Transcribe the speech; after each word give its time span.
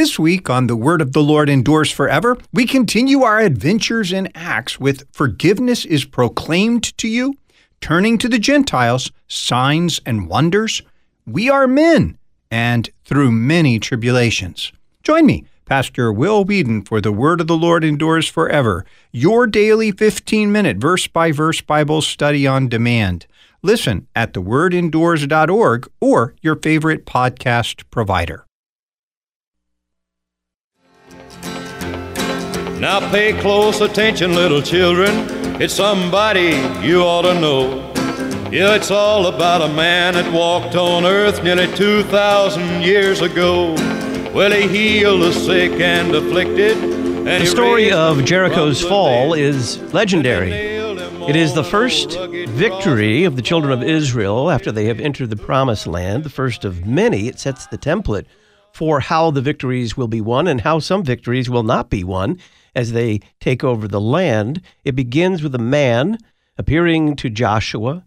This 0.00 0.18
week 0.18 0.48
on 0.48 0.66
The 0.66 0.76
Word 0.76 1.02
of 1.02 1.12
the 1.12 1.22
Lord 1.22 1.50
Endures 1.50 1.92
Forever, 1.92 2.38
we 2.54 2.64
continue 2.64 3.20
our 3.20 3.38
adventures 3.38 4.12
in 4.12 4.30
Acts 4.34 4.80
with 4.80 5.04
Forgiveness 5.12 5.84
is 5.84 6.06
Proclaimed 6.06 6.96
to 6.96 7.06
You, 7.06 7.34
Turning 7.82 8.16
to 8.16 8.26
the 8.26 8.38
Gentiles, 8.38 9.12
Signs 9.28 10.00
and 10.06 10.26
Wonders, 10.26 10.80
We 11.26 11.50
Are 11.50 11.66
Men, 11.66 12.16
and 12.50 12.88
Through 13.04 13.32
Many 13.32 13.78
Tribulations. 13.78 14.72
Join 15.02 15.26
me, 15.26 15.44
Pastor 15.66 16.10
Will 16.10 16.44
Weedon, 16.44 16.80
for 16.80 17.02
The 17.02 17.12
Word 17.12 17.42
of 17.42 17.46
the 17.46 17.54
Lord 17.54 17.84
Endures 17.84 18.26
Forever, 18.26 18.86
your 19.12 19.46
daily 19.46 19.92
15 19.92 20.50
minute 20.50 20.78
verse 20.78 21.08
by 21.08 21.30
verse 21.30 21.60
Bible 21.60 22.00
study 22.00 22.46
on 22.46 22.70
demand. 22.70 23.26
Listen 23.60 24.06
at 24.16 24.32
thewordendures.org 24.32 25.90
or 26.00 26.34
your 26.40 26.56
favorite 26.56 27.04
podcast 27.04 27.82
provider. 27.90 28.46
Now 32.80 32.98
pay 33.10 33.34
close 33.34 33.82
attention, 33.82 34.34
little 34.34 34.62
children. 34.62 35.60
It's 35.60 35.74
somebody 35.74 36.56
you 36.82 37.02
ought 37.02 37.22
to 37.22 37.38
know. 37.38 37.92
Yeah, 38.50 38.74
it's 38.74 38.90
all 38.90 39.26
about 39.26 39.60
a 39.60 39.68
man 39.74 40.14
that 40.14 40.32
walked 40.32 40.74
on 40.76 41.04
earth 41.04 41.44
nearly 41.44 41.66
2,000 41.76 42.80
years 42.80 43.20
ago. 43.20 43.74
Well, 44.32 44.50
he 44.50 44.66
healed 44.66 45.20
the 45.20 45.32
sick 45.34 45.72
and 45.72 46.14
afflicted. 46.14 46.78
And 46.78 47.42
the 47.42 47.46
story 47.46 47.92
of 47.92 48.24
Jericho's 48.24 48.80
fall 48.80 49.34
is 49.34 49.76
legendary. 49.92 50.50
It 50.50 51.36
is 51.36 51.52
the 51.52 51.64
first 51.64 52.18
victory 52.18 53.24
of 53.24 53.36
the 53.36 53.42
children 53.42 53.74
of 53.74 53.82
Israel 53.82 54.50
after 54.50 54.72
they 54.72 54.86
have 54.86 55.00
entered 55.00 55.28
the 55.28 55.36
promised 55.36 55.86
land, 55.86 56.24
the 56.24 56.30
first 56.30 56.64
of 56.64 56.86
many. 56.86 57.28
It 57.28 57.38
sets 57.38 57.66
the 57.66 57.76
template 57.76 58.24
for 58.72 59.00
how 59.00 59.30
the 59.30 59.40
victories 59.40 59.96
will 59.96 60.08
be 60.08 60.20
won 60.20 60.46
and 60.46 60.60
how 60.60 60.78
some 60.78 61.02
victories 61.02 61.50
will 61.50 61.62
not 61.62 61.90
be 61.90 62.04
won 62.04 62.38
as 62.74 62.92
they 62.92 63.20
take 63.40 63.64
over 63.64 63.88
the 63.88 64.00
land. 64.00 64.62
It 64.84 64.92
begins 64.96 65.42
with 65.42 65.54
a 65.54 65.58
man 65.58 66.18
appearing 66.56 67.16
to 67.16 67.30
Joshua. 67.30 68.04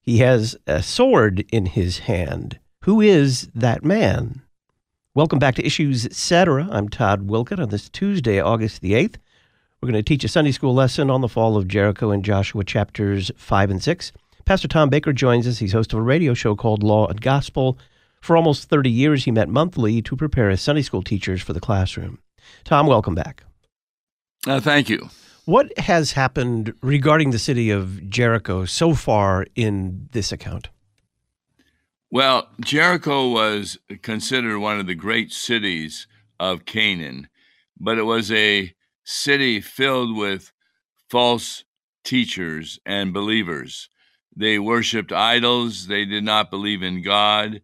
He 0.00 0.18
has 0.18 0.56
a 0.66 0.82
sword 0.82 1.44
in 1.52 1.66
his 1.66 2.00
hand. 2.00 2.58
Who 2.84 3.00
is 3.00 3.48
that 3.54 3.84
man? 3.84 4.42
Welcome 5.14 5.38
back 5.38 5.54
to 5.56 5.66
Issues 5.66 6.06
Etc. 6.06 6.66
I'm 6.70 6.88
Todd 6.88 7.28
Wilken 7.28 7.60
on 7.60 7.68
this 7.68 7.88
Tuesday, 7.88 8.40
August 8.40 8.80
the 8.80 8.92
8th. 8.92 9.16
We're 9.80 9.90
going 9.90 10.02
to 10.02 10.02
teach 10.02 10.24
a 10.24 10.28
Sunday 10.28 10.52
school 10.52 10.74
lesson 10.74 11.10
on 11.10 11.20
the 11.20 11.28
fall 11.28 11.56
of 11.56 11.68
Jericho 11.68 12.10
in 12.12 12.22
Joshua 12.22 12.64
chapters 12.64 13.30
5 13.36 13.70
and 13.70 13.82
6. 13.82 14.12
Pastor 14.44 14.68
Tom 14.68 14.88
Baker 14.90 15.12
joins 15.12 15.46
us. 15.46 15.58
He's 15.58 15.72
host 15.72 15.92
of 15.92 15.98
a 15.98 16.02
radio 16.02 16.34
show 16.34 16.56
called 16.56 16.82
Law 16.82 17.06
and 17.06 17.20
Gospel. 17.20 17.78
For 18.22 18.36
almost 18.36 18.70
30 18.70 18.88
years, 18.88 19.24
he 19.24 19.32
met 19.32 19.48
monthly 19.48 20.00
to 20.02 20.14
prepare 20.14 20.48
his 20.48 20.62
Sunday 20.62 20.82
school 20.82 21.02
teachers 21.02 21.42
for 21.42 21.52
the 21.52 21.60
classroom. 21.60 22.20
Tom, 22.62 22.86
welcome 22.86 23.16
back. 23.16 23.42
Uh, 24.46 24.60
thank 24.60 24.88
you. 24.88 25.10
What 25.44 25.76
has 25.76 26.12
happened 26.12 26.72
regarding 26.82 27.32
the 27.32 27.38
city 27.40 27.70
of 27.70 28.08
Jericho 28.08 28.64
so 28.64 28.94
far 28.94 29.46
in 29.56 30.08
this 30.12 30.30
account? 30.30 30.68
Well, 32.12 32.46
Jericho 32.60 33.28
was 33.28 33.76
considered 34.02 34.60
one 34.60 34.78
of 34.78 34.86
the 34.86 34.94
great 34.94 35.32
cities 35.32 36.06
of 36.38 36.64
Canaan, 36.64 37.28
but 37.76 37.98
it 37.98 38.04
was 38.04 38.30
a 38.30 38.72
city 39.02 39.60
filled 39.60 40.16
with 40.16 40.52
false 41.10 41.64
teachers 42.04 42.78
and 42.86 43.12
believers. 43.12 43.88
They 44.34 44.60
worshiped 44.60 45.10
idols, 45.10 45.88
they 45.88 46.04
did 46.04 46.22
not 46.22 46.52
believe 46.52 46.84
in 46.84 47.02
God, 47.02 47.62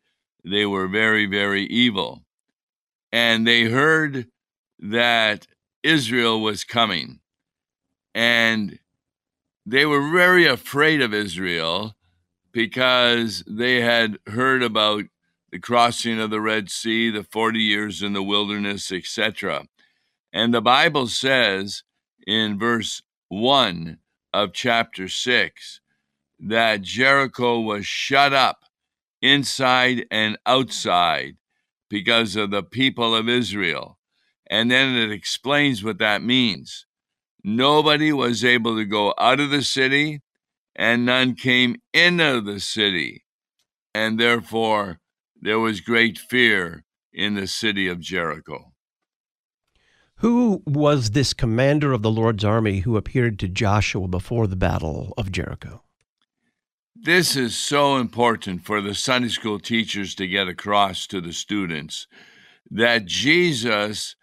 they 0.51 0.67
were 0.67 0.89
very, 0.89 1.27
very 1.27 1.65
evil. 1.65 2.25
And 3.13 3.47
they 3.47 3.65
heard 3.65 4.27
that 4.79 5.47
Israel 5.83 6.41
was 6.41 6.65
coming, 6.65 7.21
and 8.15 8.79
they 9.65 9.87
were 9.87 10.11
very 10.11 10.47
afraid 10.47 11.01
of 11.01 11.15
Israel 11.15 11.95
because 12.53 13.45
they 13.47 13.81
had 13.81 14.19
heard 14.27 14.63
about 14.63 15.05
the 15.51 15.59
crossing 15.59 16.21
of 16.21 16.31
the 16.31 16.41
Red 16.41 16.71
Sea, 16.71 17.11
the 17.11 17.23
40 17.23 17.59
years 17.59 18.03
in 18.03 18.13
the 18.13 18.23
wilderness, 18.23 18.93
etc. 18.93 19.67
And 20.33 20.53
the 20.53 20.61
Bible 20.61 21.07
says 21.07 21.83
in 22.27 22.59
verse 22.59 23.03
1 23.29 23.99
of 24.33 24.53
chapter 24.53 25.09
6 25.09 25.81
that 26.41 26.83
Jericho 26.83 27.61
was 27.61 27.87
shut 27.87 28.33
up 28.33 28.65
inside 29.23 30.07
and 30.11 30.39
outside 30.47 31.37
because 31.89 32.37
of 32.37 32.51
the 32.51 32.63
people 32.63 33.15
of 33.15 33.29
Israel. 33.29 33.99
And 34.51 34.71
then 34.71 34.95
it 34.95 35.11
explains 35.11 35.85
what 35.85 35.99
that 35.99 36.23
means. 36.23 36.87
Nobody 37.45 38.13
was 38.13 38.45
able 38.45 38.77
to 38.77 38.85
go 38.85 39.15
out 39.19 39.41
of 39.41 39.51
the 39.51 39.63
city, 39.63 40.23
and 40.75 41.05
none 41.05 41.35
came 41.35 41.77
into 41.93 42.41
the 42.41 42.61
city. 42.61 43.25
And 43.95 44.19
therefore, 44.19 45.01
there 45.41 45.59
was 45.59 45.81
great 45.81 46.19
fear 46.19 46.85
in 47.13 47.35
the 47.35 47.47
city 47.47 47.89
of 47.89 48.01
Jericho. 48.01 48.73
Who 50.17 50.63
was 50.67 51.11
this 51.11 51.33
commander 51.33 51.93
of 51.93 52.03
the 52.03 52.11
Lord's 52.11 52.45
army 52.45 52.81
who 52.81 52.97
appeared 52.97 53.39
to 53.39 53.49
Joshua 53.49 54.09
before 54.09 54.47
the 54.47 54.57
battle 54.57 55.15
of 55.17 55.31
Jericho? 55.31 55.85
This 57.01 57.37
is 57.37 57.57
so 57.57 57.97
important 57.97 58.65
for 58.65 58.81
the 58.81 58.93
Sunday 58.93 59.29
school 59.29 59.61
teachers 59.61 60.17
to 60.17 60.27
get 60.27 60.49
across 60.49 61.07
to 61.07 61.21
the 61.21 61.33
students 61.33 62.09
that 62.73 63.05
Jesus, 63.05 64.17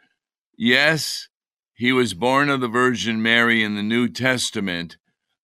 yes, 0.58 1.30
he 1.74 1.94
was 1.94 2.14
born 2.14 2.50
of 2.50 2.59
the 2.59 2.68
Virgin 2.68 3.22
Mary 3.22 3.64
in 3.64 3.75
the 3.75 3.81
New 3.81 4.09
Testament, 4.09 4.97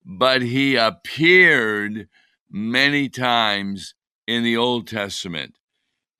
but 0.05 0.41
he 0.41 0.75
appeared 0.75 2.09
many 2.49 3.07
times 3.07 3.95
in 4.27 4.43
the 4.43 4.57
Old 4.57 4.85
Testament. 4.85 5.55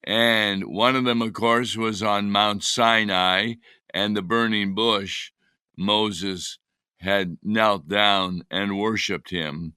And 0.05 0.63
one 0.63 0.95
of 0.95 1.03
them, 1.03 1.21
of 1.21 1.33
course, 1.33 1.75
was 1.75 2.01
on 2.01 2.31
Mount 2.31 2.63
Sinai 2.63 3.55
and 3.94 4.16
the 4.16 4.21
burning 4.21 4.73
bush. 4.73 5.31
Moses 5.77 6.57
had 7.01 7.38
knelt 7.44 7.89
down 7.89 8.44
and 8.50 8.79
worshiped 8.79 9.29
him. 9.29 9.73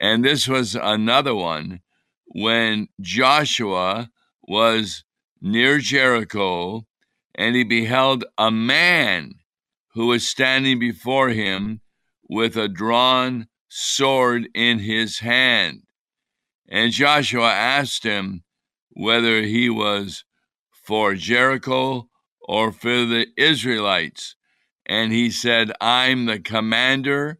And 0.00 0.24
this 0.24 0.46
was 0.46 0.74
another 0.74 1.34
one 1.34 1.80
when 2.26 2.88
Joshua 3.00 4.10
was 4.42 5.04
near 5.40 5.78
Jericho 5.78 6.86
and 7.34 7.56
he 7.56 7.64
beheld 7.64 8.24
a 8.36 8.50
man 8.50 9.34
who 9.94 10.08
was 10.08 10.28
standing 10.28 10.78
before 10.78 11.30
him 11.30 11.80
with 12.28 12.56
a 12.56 12.68
drawn 12.68 13.48
sword 13.68 14.48
in 14.54 14.80
his 14.80 15.20
hand. 15.20 15.82
And 16.68 16.92
Joshua 16.92 17.50
asked 17.50 18.04
him 18.04 18.44
whether 18.90 19.42
he 19.42 19.70
was 19.70 20.24
for 20.70 21.14
Jericho 21.14 22.08
or 22.40 22.72
for 22.72 23.04
the 23.04 23.26
Israelites. 23.36 24.36
And 24.86 25.12
he 25.12 25.30
said, 25.30 25.72
I'm 25.80 26.26
the 26.26 26.40
commander 26.40 27.38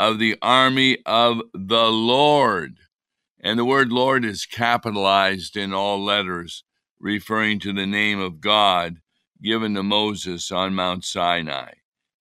of 0.00 0.18
the 0.18 0.34
army 0.40 0.96
of 1.04 1.42
the 1.52 1.90
Lord. 1.90 2.78
And 3.38 3.58
the 3.58 3.66
word 3.66 3.92
Lord 3.92 4.24
is 4.24 4.46
capitalized 4.46 5.58
in 5.58 5.74
all 5.74 6.02
letters, 6.02 6.64
referring 6.98 7.58
to 7.60 7.74
the 7.74 7.86
name 7.86 8.18
of 8.18 8.40
God 8.40 8.96
given 9.42 9.74
to 9.74 9.82
Moses 9.82 10.50
on 10.50 10.74
Mount 10.74 11.04
Sinai. 11.04 11.72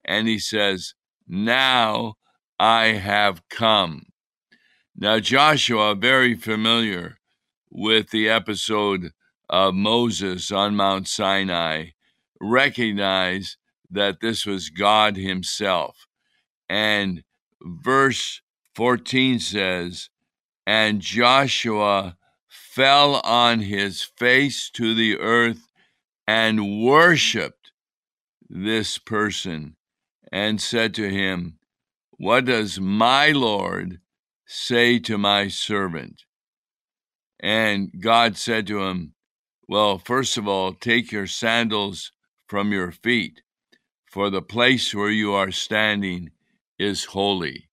And 0.03 0.28
he 0.28 0.39
says, 0.39 0.94
Now 1.25 2.16
I 2.59 2.88
have 2.88 3.47
come. 3.50 4.07
Now, 4.94 5.19
Joshua, 5.19 5.95
very 5.95 6.35
familiar 6.35 7.16
with 7.72 8.09
the 8.09 8.28
episode 8.28 9.12
of 9.50 9.73
Moses 9.73 10.51
on 10.51 10.75
Mount 10.75 11.07
Sinai, 11.07 11.91
recognized 12.41 13.56
that 13.89 14.19
this 14.19 14.45
was 14.45 14.69
God 14.69 15.15
Himself. 15.15 16.07
And 16.68 17.24
verse 17.61 18.41
14 18.75 19.39
says, 19.39 20.09
And 20.65 21.01
Joshua 21.01 22.17
fell 22.47 23.15
on 23.23 23.61
his 23.61 24.01
face 24.01 24.69
to 24.71 24.94
the 24.95 25.17
earth 25.17 25.67
and 26.27 26.83
worshiped 26.83 27.71
this 28.50 28.97
person 28.97 29.75
and 30.31 30.61
said 30.61 30.94
to 30.95 31.09
him, 31.09 31.59
What 32.11 32.45
does 32.45 32.79
my 32.79 33.31
Lord 33.31 34.00
say 34.45 35.00
to 35.00 35.17
my 35.17 35.47
servant? 35.47 36.23
And 37.39 37.91
God 38.00 38.38
said 38.38 38.67
to 38.67 38.83
him, 38.83 39.13
Well, 39.67 39.97
first 39.97 40.38
of 40.38 40.47
all, 40.47 40.73
take 40.73 41.11
your 41.11 41.27
sandals 41.27 42.11
from 42.47 42.71
your 42.71 42.91
feet, 42.91 43.41
for 44.06 44.29
the 44.29 44.41
place 44.41 44.94
where 44.94 45.11
you 45.11 45.33
are 45.33 45.51
standing 45.51 46.31
is 46.80 47.06
holy. 47.06 47.70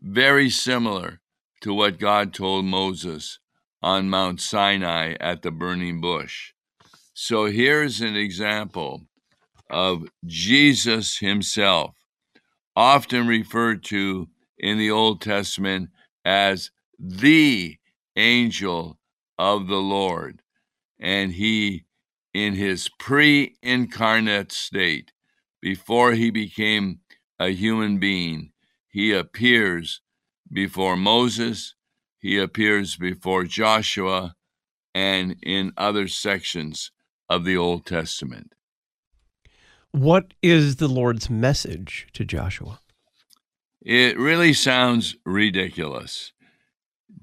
Very 0.00 0.48
similar 0.48 1.20
to 1.62 1.74
what 1.74 1.98
God 1.98 2.32
told 2.32 2.64
Moses 2.64 3.38
on 3.82 4.08
Mount 4.08 4.40
Sinai 4.40 5.14
at 5.20 5.42
the 5.42 5.50
burning 5.50 6.00
bush. 6.00 6.52
So 7.12 7.46
here's 7.46 8.00
an 8.00 8.14
example 8.16 9.06
of 9.70 10.08
Jesus 10.24 11.18
himself, 11.18 11.94
often 12.76 13.26
referred 13.26 13.82
to 13.84 14.28
in 14.58 14.78
the 14.78 14.90
Old 14.90 15.20
Testament 15.20 15.90
as 16.24 16.70
the 16.98 17.76
angel 18.16 18.98
of 19.38 19.66
the 19.66 19.80
Lord. 19.80 20.42
And 20.98 21.32
he, 21.32 21.84
in 22.32 22.54
his 22.54 22.88
pre 22.98 23.56
incarnate 23.62 24.52
state, 24.52 25.12
before 25.60 26.12
he 26.12 26.30
became 26.30 27.00
a 27.38 27.48
human 27.50 27.98
being, 27.98 28.52
he 28.88 29.12
appears 29.12 30.00
before 30.50 30.96
Moses, 30.96 31.74
he 32.18 32.38
appears 32.38 32.96
before 32.96 33.44
Joshua, 33.44 34.34
and 34.94 35.36
in 35.42 35.72
other 35.76 36.08
sections 36.08 36.90
of 37.28 37.44
the 37.44 37.56
Old 37.56 37.84
Testament. 37.84 38.54
What 39.92 40.34
is 40.42 40.76
the 40.76 40.88
Lord's 40.88 41.28
message 41.28 42.06
to 42.14 42.24
Joshua? 42.24 42.80
It 43.82 44.18
really 44.18 44.52
sounds 44.52 45.16
ridiculous. 45.24 46.32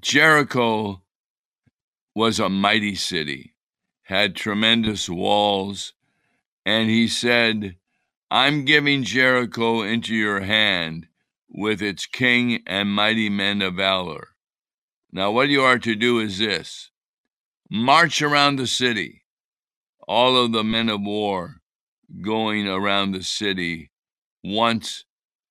Jericho 0.00 1.02
was 2.14 2.38
a 2.38 2.48
mighty 2.48 2.94
city, 2.94 3.54
had 4.02 4.36
tremendous 4.36 5.08
walls, 5.08 5.92
and 6.64 6.88
he 6.88 7.08
said, 7.08 7.76
I'm 8.34 8.64
giving 8.64 9.04
Jericho 9.04 9.82
into 9.82 10.12
your 10.12 10.40
hand 10.40 11.06
with 11.48 11.80
its 11.80 12.04
king 12.04 12.64
and 12.66 12.88
mighty 12.90 13.28
men 13.28 13.62
of 13.62 13.76
valor. 13.76 14.30
Now, 15.12 15.30
what 15.30 15.50
you 15.50 15.62
are 15.62 15.78
to 15.78 15.94
do 15.94 16.18
is 16.18 16.38
this 16.38 16.90
march 17.70 18.20
around 18.20 18.56
the 18.56 18.66
city, 18.66 19.22
all 20.08 20.36
of 20.36 20.50
the 20.50 20.64
men 20.64 20.88
of 20.88 21.02
war 21.02 21.60
going 22.22 22.66
around 22.66 23.12
the 23.12 23.22
city 23.22 23.92
once 24.42 25.04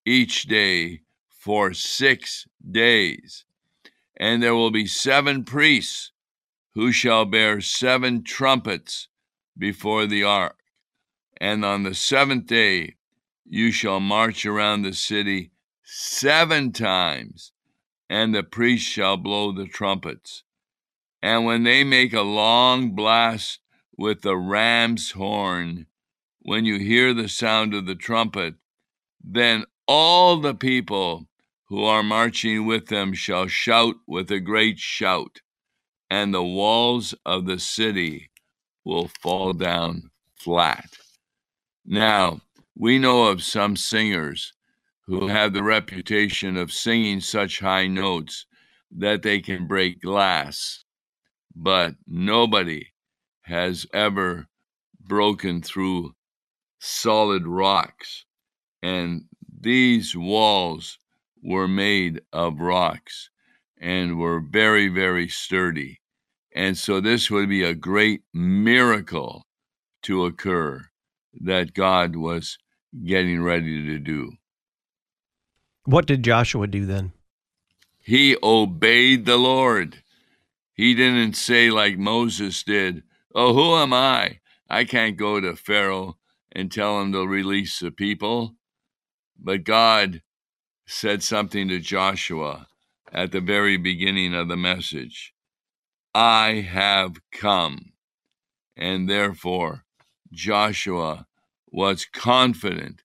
each 0.06 0.44
day 0.44 1.04
for 1.30 1.74
six 1.74 2.46
days. 2.70 3.46
And 4.18 4.44
there 4.44 4.56
will 4.56 4.72
be 4.72 4.88
seven 4.88 5.46
priests 5.46 6.12
who 6.74 6.92
shall 6.92 7.24
bear 7.24 7.62
seven 7.62 8.26
trumpets 8.26 9.08
before 9.58 10.06
the 10.06 10.26
ark. 10.26 10.63
And 11.44 11.66
on 11.66 11.84
the 11.84 11.94
seventh 11.94 12.48
day 12.48 12.96
you 13.44 13.74
shall 13.74 14.00
march 14.00 14.46
around 14.46 14.84
the 14.84 14.94
city 14.94 15.52
seven 15.84 16.72
times, 16.72 17.52
and 18.10 18.34
the 18.34 18.44
priests 18.44 18.88
shall 18.88 19.18
blow 19.18 19.52
the 19.52 19.66
trumpets. 19.66 20.44
And 21.22 21.44
when 21.44 21.64
they 21.64 21.84
make 21.84 22.14
a 22.14 22.22
long 22.22 22.96
blast 22.96 23.60
with 23.98 24.22
the 24.22 24.38
ram's 24.38 25.12
horn, 25.12 25.88
when 26.40 26.64
you 26.64 26.80
hear 26.80 27.14
the 27.14 27.28
sound 27.28 27.74
of 27.74 27.88
the 27.88 27.96
trumpet, 27.96 28.56
then 29.22 29.66
all 29.86 30.38
the 30.38 30.56
people 30.56 31.28
who 31.66 31.84
are 31.84 32.04
marching 32.04 32.66
with 32.66 32.88
them 32.88 33.12
shall 33.14 33.48
shout 33.48 33.96
with 34.08 34.32
a 34.32 34.40
great 34.40 34.80
shout, 34.80 35.42
and 36.10 36.34
the 36.34 36.42
walls 36.42 37.14
of 37.26 37.48
the 37.48 37.60
city 37.60 38.32
will 38.86 39.10
fall 39.22 39.52
down 39.52 40.10
flat. 40.38 41.03
Now, 41.86 42.40
we 42.76 42.98
know 42.98 43.28
of 43.28 43.44
some 43.44 43.76
singers 43.76 44.54
who 45.06 45.28
have 45.28 45.52
the 45.52 45.64
reputation 45.64 46.56
of 46.56 46.72
singing 46.72 47.20
such 47.20 47.60
high 47.60 47.88
notes 47.88 48.46
that 48.90 49.22
they 49.22 49.42
can 49.42 49.68
break 49.68 50.02
glass, 50.02 50.86
but 51.54 51.96
nobody 52.08 52.94
has 53.42 53.86
ever 53.94 54.48
broken 55.02 55.62
through 55.62 56.16
solid 56.80 57.46
rocks. 57.46 58.26
And 58.82 59.26
these 59.60 60.16
walls 60.16 60.98
were 61.42 61.68
made 61.68 62.22
of 62.32 62.62
rocks 62.62 63.30
and 63.80 64.18
were 64.18 64.40
very, 64.40 64.88
very 64.88 65.28
sturdy. 65.28 66.00
And 66.56 66.78
so 66.78 67.02
this 67.02 67.30
would 67.30 67.50
be 67.50 67.64
a 67.64 67.76
great 67.76 68.24
miracle 68.34 69.46
to 70.04 70.26
occur 70.26 70.90
that 71.42 71.74
God 71.74 72.16
was 72.16 72.58
getting 73.06 73.42
ready 73.42 73.86
to 73.86 74.00
do. 74.00 74.34
What 75.86 76.06
did 76.06 76.24
Joshua 76.24 76.68
do 76.68 76.86
then? 76.86 77.14
He 78.00 78.36
obeyed 78.42 79.26
the 79.26 79.38
Lord. 79.38 80.04
He 80.74 80.94
didn't 80.94 81.34
say, 81.34 81.70
like 81.70 81.98
Moses 81.98 82.64
did, 82.64 83.04
Oh, 83.36 83.54
who 83.54 83.76
am 83.76 83.94
I? 83.94 84.40
I 84.70 84.84
can't 84.86 85.18
go 85.18 85.40
to 85.40 85.56
Pharaoh 85.56 86.18
and 86.52 86.72
tell 86.72 87.02
him 87.02 87.12
to 87.14 87.26
release 87.26 87.80
the 87.80 87.92
people. 87.92 88.56
But 89.40 89.64
God 89.64 90.22
said 90.86 91.24
something 91.24 91.68
to 91.70 91.80
Joshua 91.80 92.68
at 93.12 93.32
the 93.32 93.42
very 93.42 93.78
beginning 93.78 94.34
of 94.34 94.48
the 94.48 94.58
message 94.58 95.34
I 96.14 96.68
have 96.70 97.18
come. 97.32 97.94
And 98.76 99.10
therefore, 99.10 99.83
Joshua 100.34 101.28
was 101.72 102.06
confident 102.06 103.04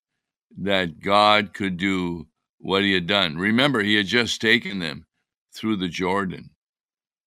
that 0.57 1.01
God 1.01 1.55
could 1.55 1.77
do 1.77 2.27
what 2.59 2.83
he 2.83 2.95
had 2.95 3.07
done. 3.07 3.37
Remember, 3.37 3.81
he 3.81 3.95
had 3.95 4.07
just 4.07 4.41
taken 4.41 4.81
them 4.81 5.07
through 5.55 5.77
the 5.77 5.89
Jordan. 5.89 6.51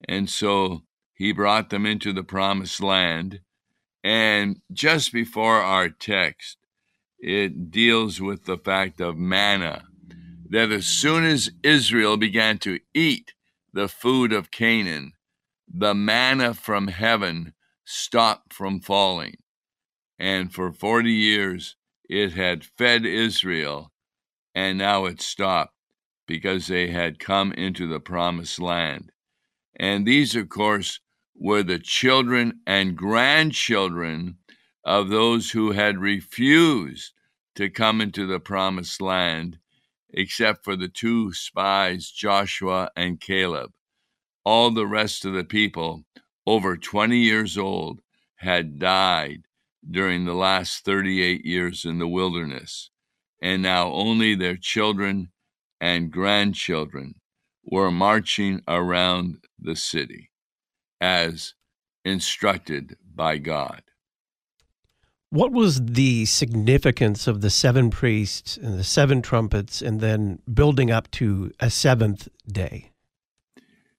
And 0.08 0.30
so 0.30 0.84
he 1.14 1.32
brought 1.32 1.70
them 1.70 1.86
into 1.86 2.12
the 2.12 2.24
promised 2.24 2.82
land. 2.82 3.42
And 4.04 4.62
just 4.74 5.14
before 5.14 5.62
our 5.62 5.90
text, 5.90 6.58
it 7.20 7.70
deals 7.72 8.20
with 8.20 8.46
the 8.46 8.58
fact 8.58 9.00
of 9.00 9.18
manna, 9.18 9.84
that 10.50 10.72
as 10.72 10.88
soon 10.88 11.24
as 11.24 11.52
Israel 11.64 12.18
began 12.18 12.58
to 12.60 12.80
eat 12.94 13.34
the 13.74 13.88
food 13.88 14.34
of 14.34 14.52
Canaan, 14.52 15.14
the 15.72 15.94
manna 15.94 16.54
from 16.54 16.88
heaven 16.88 17.54
stopped 17.86 18.54
from 18.54 18.80
falling. 18.80 19.38
And 20.22 20.54
for 20.54 20.72
40 20.72 21.12
years, 21.12 21.78
it 22.08 22.34
had 22.34 22.64
fed 22.64 23.08
Israel, 23.08 23.92
and 24.54 24.78
now 24.78 25.06
it 25.06 25.20
stopped 25.20 25.74
because 26.28 26.68
they 26.68 26.90
had 26.90 27.18
come 27.18 27.52
into 27.54 27.88
the 27.88 28.00
promised 28.00 28.60
land. 28.60 29.12
And 29.76 30.06
these, 30.06 30.36
of 30.36 30.48
course, 30.48 31.00
were 31.34 31.64
the 31.64 31.80
children 31.80 32.60
and 32.68 32.96
grandchildren 32.96 34.38
of 34.86 35.10
those 35.10 35.50
who 35.50 35.72
had 35.72 35.98
refused 35.98 37.14
to 37.56 37.72
come 37.72 38.00
into 38.00 38.28
the 38.28 38.40
promised 38.40 39.02
land, 39.02 39.58
except 40.12 40.64
for 40.64 40.76
the 40.76 40.88
two 40.88 41.34
spies, 41.34 42.12
Joshua 42.12 42.92
and 42.96 43.20
Caleb. 43.20 43.72
All 44.46 44.70
the 44.70 44.86
rest 44.86 45.26
of 45.26 45.34
the 45.34 45.44
people, 45.44 46.04
over 46.46 46.78
20 46.78 47.18
years 47.18 47.58
old, 47.58 48.02
had 48.36 48.78
died 48.78 49.48
during 49.90 50.26
the 50.26 50.34
last 50.34 50.86
38 50.86 51.46
years 51.46 51.86
in 51.86 52.00
the 52.00 52.08
wilderness, 52.08 52.92
and 53.42 53.62
now 53.62 53.92
only 53.92 54.36
their 54.36 54.58
children 54.58 55.32
and 55.80 56.12
grandchildren 56.12 57.16
were 57.64 57.92
marching 57.92 58.62
around 58.68 59.38
the 59.60 59.76
city 59.76 60.32
as 61.00 61.54
instructed 62.06 62.98
by 63.14 63.38
God. 63.38 63.82
What 65.30 65.52
was 65.52 65.82
the 65.84 66.26
significance 66.26 67.26
of 67.26 67.42
the 67.42 67.50
seven 67.50 67.90
priests 67.90 68.58
and 68.58 68.78
the 68.78 68.84
seven 68.84 69.22
trumpets 69.22 69.82
and 69.82 70.02
then 70.02 70.40
building 70.54 70.92
up 70.92 71.10
to 71.12 71.52
a 71.60 71.70
seventh 71.70 72.28
day? 72.46 72.92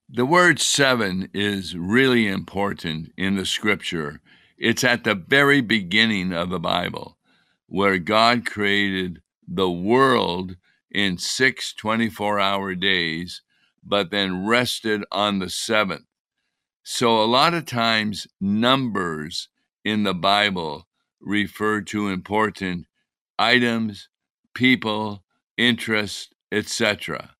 The 0.09 0.27
word 0.27 0.61
seven 0.61 1.31
is 1.33 1.75
really 1.75 2.29
important 2.29 3.13
in 3.17 3.37
the 3.37 3.47
scripture. 3.47 4.21
It's 4.63 4.85
at 4.85 5.03
the 5.03 5.17
very 5.17 5.61
beginning 5.61 6.33
of 6.33 6.49
the 6.51 6.61
Bible 6.61 7.19
where 7.67 7.99
God 7.99 8.47
created 8.47 9.21
the 9.49 9.69
world 9.69 10.55
in 10.89 11.19
six 11.19 11.75
24 11.75 12.39
hour 12.39 12.77
days, 12.77 13.43
but 13.83 14.13
then 14.13 14.47
rested 14.47 15.03
on 15.11 15.41
the 15.41 15.51
seventh. 15.51 16.05
So, 16.85 17.21
a 17.21 17.27
lot 17.27 17.55
of 17.55 17.67
times, 17.67 18.29
numbers 18.41 19.49
in 19.85 20.05
the 20.05 20.15
Bible 20.15 20.87
refer 21.21 21.81
to 21.81 22.07
important 22.07 22.87
items, 23.41 24.09
people, 24.55 25.25
interests, 25.57 26.29
etc. 26.53 27.35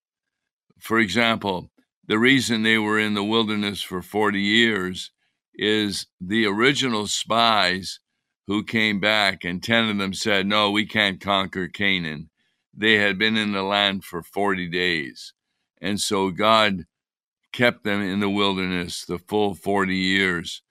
For 0.81 0.99
example, 0.99 1.71
the 2.05 2.19
reason 2.19 2.65
they 2.65 2.79
were 2.79 2.99
in 2.99 3.15
the 3.15 3.23
wilderness 3.23 3.81
for 3.81 4.03
40 4.03 4.41
years 4.41 5.13
is 5.55 6.07
the 6.21 6.47
original 6.47 7.07
spies 7.07 8.01
who 8.47 8.65
came 8.65 9.01
back, 9.01 9.45
and 9.45 9.63
10 9.63 9.91
of 9.91 9.99
them 9.99 10.15
said, 10.15 10.47
No, 10.47 10.71
we 10.71 10.87
can't 10.87 11.21
conquer 11.21 11.69
Canaan. 11.69 12.31
They 12.75 12.95
had 12.95 13.19
been 13.19 13.37
in 13.37 13.53
the 13.53 13.63
land 13.63 14.05
for 14.05 14.23
40 14.23 14.69
days. 14.69 15.35
And 15.81 16.01
so 16.01 16.31
God 16.31 16.87
kept 17.53 17.85
them 17.85 18.01
in 18.01 18.21
the 18.21 18.31
wilderness 18.31 19.05
the 19.05 19.19
full 19.19 19.55
40 19.55 19.95
years 19.95 20.63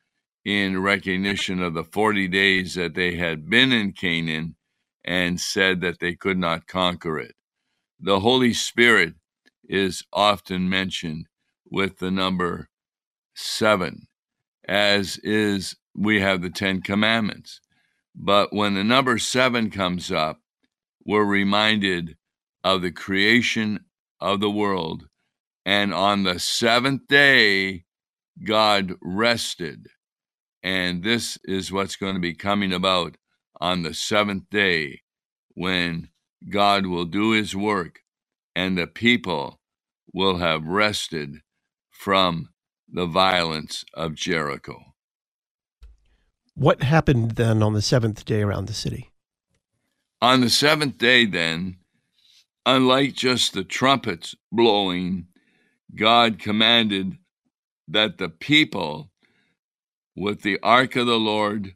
in 0.44 0.82
recognition 0.82 1.62
of 1.62 1.74
the 1.74 1.84
40 1.84 2.28
days 2.28 2.74
that 2.76 2.96
they 2.96 3.16
had 3.16 3.50
been 3.50 3.72
in 3.72 3.94
Canaan 3.94 4.56
and 5.06 5.40
said 5.40 5.82
that 5.82 6.00
they 6.00 6.16
could 6.16 6.38
not 6.38 6.68
conquer 6.68 7.20
it. 7.20 7.36
The 8.00 8.20
Holy 8.22 8.54
Spirit 8.54 9.14
is 9.68 10.04
often 10.12 10.68
mentioned 10.68 11.28
with 11.70 12.00
the 12.00 12.12
number 12.12 12.68
seven, 13.36 14.08
as 14.68 15.18
is 15.24 15.76
we 15.96 16.22
have 16.22 16.42
the 16.42 16.50
Ten 16.50 16.82
Commandments. 16.82 17.60
But 18.16 18.54
when 18.54 18.76
the 18.76 18.84
number 18.84 19.18
seven 19.18 19.70
comes 19.70 20.12
up, 20.12 20.40
we're 21.06 21.26
reminded 21.26 22.18
of 22.64 22.82
the 22.82 22.92
creation 22.92 23.86
of 24.20 24.40
the 24.40 24.52
world. 24.52 25.08
And 25.66 25.94
on 25.94 26.24
the 26.24 26.40
seventh 26.40 27.08
day, 27.08 27.86
God 28.44 28.94
rested. 29.02 29.88
And 30.64 31.04
this 31.04 31.38
is 31.44 31.72
what's 31.72 31.96
going 31.96 32.16
to 32.16 32.22
be 32.22 32.34
coming 32.34 32.74
about 32.74 33.18
on 33.60 33.84
the 33.84 33.94
seventh 33.94 34.50
day 34.50 35.02
when 35.54 36.10
God 36.50 36.86
will 36.86 37.06
do 37.06 37.32
his 37.32 37.56
work 37.56 38.00
and 38.56 38.78
the 38.78 38.88
people 38.88 39.60
will 40.14 40.38
have 40.38 40.66
rested 40.66 41.38
from 41.90 42.50
the 42.92 43.06
violence 43.06 43.86
of 43.94 44.16
Jericho. 44.16 44.94
What 46.56 46.84
happened 46.84 47.32
then 47.32 47.64
on 47.64 47.74
the 47.74 47.82
seventh 47.82 48.26
day 48.26 48.42
around 48.42 48.68
the 48.68 48.74
city? 48.74 49.10
On 50.22 50.42
the 50.42 50.50
seventh 50.50 50.98
day, 50.98 51.26
then, 51.26 51.78
unlike 52.66 53.16
just 53.16 53.54
the 53.54 53.64
trumpets 53.64 54.36
blowing, 54.52 55.28
God 55.96 56.40
commanded 56.40 57.18
that 57.88 58.18
the 58.18 58.30
people, 58.30 59.12
with 60.16 60.42
the 60.42 60.60
ark 60.62 60.96
of 60.96 61.08
the 61.08 61.20
Lord 61.20 61.76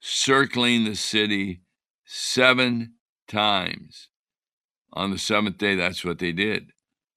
circling 0.00 0.84
the 0.84 0.96
city 0.96 1.62
seven 2.04 2.94
times, 3.28 4.08
on 4.92 5.10
the 5.10 5.18
seventh 5.18 5.58
day, 5.58 5.74
that's 5.74 6.04
what 6.04 6.18
they 6.18 6.32
did 6.32 6.72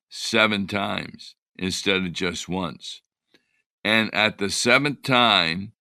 seven 0.10 0.68
times 0.68 1.36
instead 1.58 1.98
of 2.06 2.14
just 2.14 2.50
once. 2.50 3.02
And 3.84 4.14
at 4.14 4.38
the 4.38 4.50
seventh 4.50 5.04
time, 5.04 5.74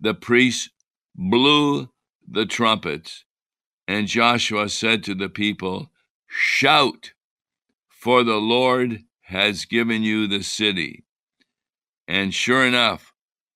the 0.00 0.14
priests 0.14 0.70
blew 1.14 1.88
the 2.26 2.46
trumpets, 2.46 3.24
and 3.86 4.06
Joshua 4.06 4.68
said 4.68 5.02
to 5.04 5.14
the 5.14 5.28
people, 5.28 5.90
Shout, 6.26 7.12
for 7.88 8.22
the 8.22 8.36
Lord 8.36 9.04
has 9.22 9.64
given 9.64 10.02
you 10.02 10.26
the 10.26 10.42
city. 10.42 11.04
And 12.06 12.32
sure 12.32 12.64
enough, 12.64 13.12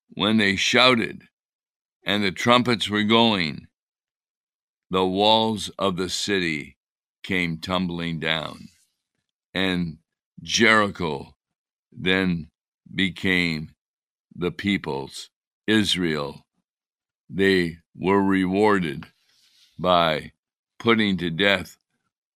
when 0.09 0.37
they 0.37 0.55
shouted 0.55 1.23
and 2.05 2.23
the 2.23 2.31
trumpets 2.31 2.89
were 2.89 3.03
going, 3.03 3.67
the 4.89 5.05
walls 5.05 5.69
of 5.79 5.95
the 5.95 6.09
city 6.09 6.77
came 7.23 7.57
tumbling 7.57 8.19
down. 8.19 8.67
And 9.53 9.97
Jericho 10.41 11.35
then 11.91 12.49
became 12.93 13.71
the 14.35 14.51
people's 14.51 15.29
Israel. 15.67 16.45
They 17.29 17.77
were 17.95 18.21
rewarded 18.21 19.05
by 19.79 20.33
putting 20.79 21.17
to 21.17 21.29
death 21.29 21.77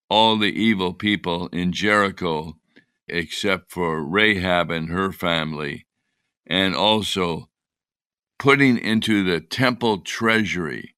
all 0.09 0.37
the 0.37 0.51
evil 0.51 0.93
people 0.93 1.47
in 1.47 1.71
Jericho 1.71 2.57
except 3.07 3.71
for 3.71 4.03
Rahab 4.03 4.69
and 4.69 4.89
her 4.89 5.11
family, 5.11 5.85
and 6.45 6.75
also 6.75 7.49
putting 8.37 8.77
into 8.77 9.23
the 9.23 9.39
temple 9.39 9.99
treasury 9.99 10.95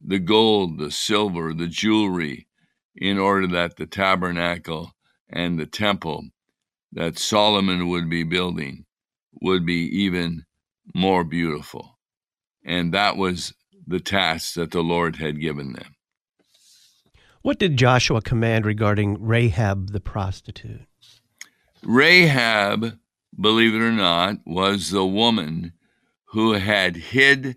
the 0.00 0.18
gold, 0.18 0.78
the 0.78 0.90
silver, 0.90 1.54
the 1.54 1.68
jewelry, 1.68 2.48
in 2.96 3.18
order 3.18 3.46
that 3.46 3.76
the 3.76 3.86
tabernacle 3.86 4.92
and 5.28 5.58
the 5.58 5.66
temple 5.66 6.28
that 6.92 7.18
Solomon 7.18 7.88
would 7.88 8.10
be 8.10 8.24
building 8.24 8.84
would 9.42 9.66
be 9.66 9.84
even 10.02 10.46
more 10.94 11.24
beautiful. 11.24 11.98
And 12.64 12.94
that 12.94 13.16
was 13.16 13.52
the 13.86 14.00
task 14.00 14.54
that 14.54 14.70
the 14.70 14.82
Lord 14.82 15.16
had 15.16 15.40
given 15.40 15.72
them. 15.72 15.96
What 17.42 17.58
did 17.58 17.76
Joshua 17.76 18.22
command 18.22 18.64
regarding 18.64 19.20
Rahab 19.20 19.90
the 19.92 20.00
prostitute? 20.00 20.82
Rahab, 21.82 22.98
believe 23.38 23.74
it 23.74 23.82
or 23.82 23.90
not, 23.90 24.36
was 24.46 24.90
the 24.90 25.04
woman 25.04 25.72
who 26.26 26.52
had 26.52 26.96
hid 26.96 27.56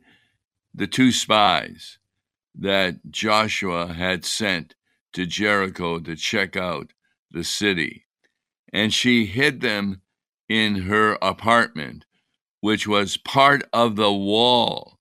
the 0.73 0.87
two 0.87 1.11
spies 1.11 1.99
that 2.55 3.11
Joshua 3.11 3.93
had 3.93 4.25
sent 4.25 4.73
to 5.13 5.27
Jericho 5.27 5.99
to 5.99 6.15
check 6.15 6.57
out 6.57 6.93
the 7.29 7.43
city. 7.43 8.07
And 8.73 8.91
she 8.91 9.27
hid 9.27 9.61
them 9.61 10.01
in 10.49 10.83
her 10.83 11.17
apartment, 11.21 12.05
which 12.61 12.87
was 12.87 13.17
part 13.17 13.63
of 13.73 13.95
the 13.95 14.13
wall. 14.13 14.99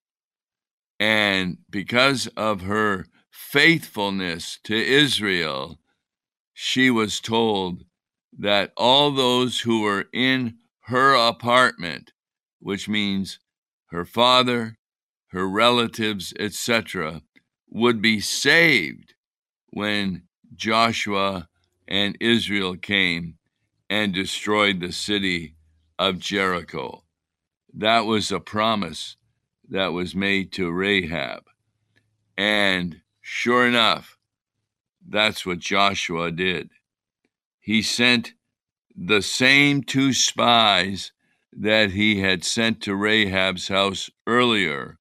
And 0.99 1.57
because 1.69 2.27
of 2.37 2.61
her 2.61 3.05
faithfulness 3.31 4.59
to 4.63 4.75
Israel, 4.75 5.79
she 6.53 6.89
was 6.89 7.19
told 7.19 7.83
that 8.37 8.71
all 8.77 9.11
those 9.11 9.61
who 9.61 9.81
were 9.81 10.05
in 10.13 10.57
her 10.85 11.15
apartment, 11.15 12.11
which 12.59 12.87
means 12.87 13.39
her 13.87 14.05
father, 14.05 14.77
her 15.27 15.47
relatives, 15.47 16.33
etc., 16.39 17.21
would 17.69 18.01
be 18.01 18.19
saved 18.19 19.15
when 19.69 20.23
Joshua 20.55 21.49
and 21.87 22.17
Israel 22.19 22.77
came 22.77 23.35
and 23.89 24.13
destroyed 24.13 24.79
the 24.79 24.91
city 24.91 25.55
of 25.99 26.19
Jericho. 26.19 27.03
That 27.73 28.05
was 28.05 28.31
a 28.31 28.39
promise 28.39 29.17
that 29.69 29.93
was 29.93 30.15
made 30.15 30.51
to 30.53 30.71
Rahab. 30.71 31.43
And 32.37 33.01
sure 33.21 33.67
enough, 33.67 34.17
that's 35.07 35.45
what 35.45 35.59
Joshua 35.59 36.31
did. 36.31 36.69
He 37.59 37.81
sent 37.81 38.33
the 38.95 39.21
same 39.21 39.83
two 39.83 40.13
spies 40.13 41.11
that 41.51 41.91
he 41.91 42.19
had 42.19 42.43
sent 42.43 42.81
to 42.81 42.95
Rahab's 42.95 43.67
house 43.67 44.09
earlier 44.27 44.97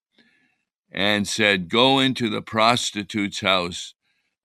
and 0.90 1.26
said, 1.26 1.68
Go 1.68 1.98
into 1.98 2.28
the 2.28 2.42
prostitute's 2.42 3.40
house 3.40 3.94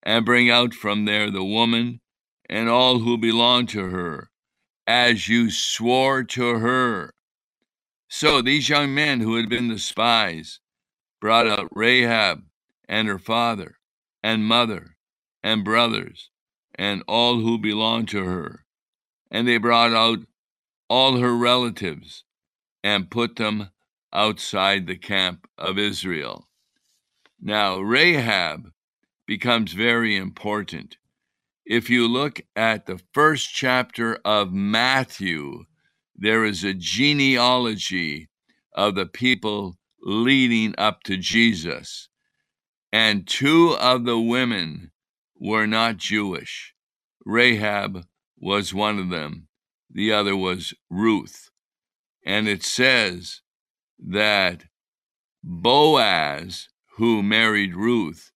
and 0.03 0.25
bring 0.25 0.49
out 0.49 0.73
from 0.73 1.05
there 1.05 1.29
the 1.29 1.43
woman 1.43 2.01
and 2.49 2.67
all 2.67 2.99
who 2.99 3.17
belong 3.17 3.67
to 3.67 3.89
her, 3.89 4.28
as 4.89 5.27
you 5.27 5.51
swore 5.51 6.23
to 6.23 6.57
her. 6.57 7.13
So 8.09 8.41
these 8.41 8.69
young 8.69 8.95
men 8.95 9.19
who 9.19 9.35
had 9.35 9.47
been 9.47 9.67
the 9.67 9.77
spies 9.77 10.61
brought 11.21 11.45
out 11.45 11.69
Rahab 11.71 12.41
and 12.87 13.07
her 13.07 13.19
father 13.19 13.75
and 14.23 14.43
mother 14.43 14.95
and 15.43 15.63
brothers 15.63 16.31
and 16.73 17.03
all 17.07 17.39
who 17.39 17.59
belonged 17.59 18.09
to 18.09 18.23
her. 18.23 18.65
And 19.29 19.47
they 19.47 19.57
brought 19.57 19.93
out 19.93 20.25
all 20.89 21.17
her 21.17 21.37
relatives 21.37 22.23
and 22.83 23.11
put 23.11 23.35
them 23.35 23.69
outside 24.11 24.87
the 24.87 24.97
camp 24.97 25.47
of 25.55 25.77
Israel. 25.77 26.49
Now, 27.39 27.77
Rahab 27.77 28.71
becomes 29.27 29.73
very 29.73 30.17
important. 30.17 30.97
If 31.69 31.87
you 31.87 32.07
look 32.07 32.41
at 32.55 32.87
the 32.87 32.99
first 33.13 33.53
chapter 33.53 34.17
of 34.25 34.51
Matthew, 34.51 35.65
there 36.15 36.43
is 36.43 36.63
a 36.63 36.73
genealogy 36.73 38.27
of 38.73 38.95
the 38.95 39.05
people 39.05 39.77
leading 40.01 40.73
up 40.79 41.03
to 41.03 41.15
Jesus. 41.15 42.09
And 42.91 43.27
two 43.27 43.77
of 43.79 44.05
the 44.05 44.19
women 44.19 44.89
were 45.39 45.67
not 45.67 45.97
Jewish. 45.97 46.73
Rahab 47.23 48.07
was 48.35 48.73
one 48.73 48.97
of 48.97 49.09
them, 49.09 49.47
the 49.91 50.11
other 50.11 50.35
was 50.35 50.73
Ruth. 50.89 51.51
And 52.25 52.47
it 52.47 52.63
says 52.63 53.41
that 53.99 54.63
Boaz, 55.43 56.69
who 56.97 57.21
married 57.21 57.75
Ruth, 57.75 58.31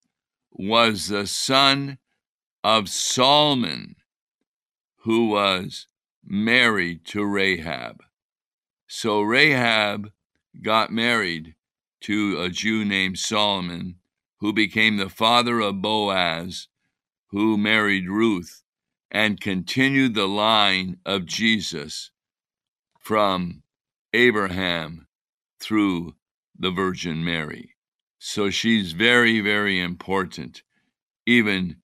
was 0.51 1.07
the 1.07 1.25
son 1.25 1.97
of 2.63 2.89
Solomon, 2.89 3.95
who 4.99 5.27
was 5.27 5.87
married 6.23 7.05
to 7.05 7.25
Rahab. 7.25 8.01
So 8.87 9.21
Rahab 9.21 10.11
got 10.61 10.91
married 10.91 11.55
to 12.01 12.39
a 12.39 12.49
Jew 12.49 12.85
named 12.85 13.17
Solomon, 13.17 13.95
who 14.39 14.53
became 14.53 14.97
the 14.97 15.09
father 15.09 15.59
of 15.59 15.81
Boaz, 15.81 16.67
who 17.27 17.57
married 17.57 18.07
Ruth 18.07 18.63
and 19.09 19.39
continued 19.39 20.15
the 20.15 20.27
line 20.27 20.97
of 21.05 21.25
Jesus 21.25 22.11
from 22.99 23.63
Abraham 24.13 25.07
through 25.59 26.15
the 26.57 26.71
Virgin 26.71 27.23
Mary. 27.23 27.75
So 28.19 28.49
she's 28.49 28.91
very, 28.93 29.39
very 29.39 29.79
important, 29.79 30.63
even 31.25 31.77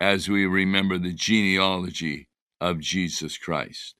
as 0.00 0.28
we 0.28 0.46
remember 0.46 0.98
the 0.98 1.12
genealogy 1.12 2.28
of 2.60 2.80
Jesus 2.80 3.36
Christ. 3.36 3.94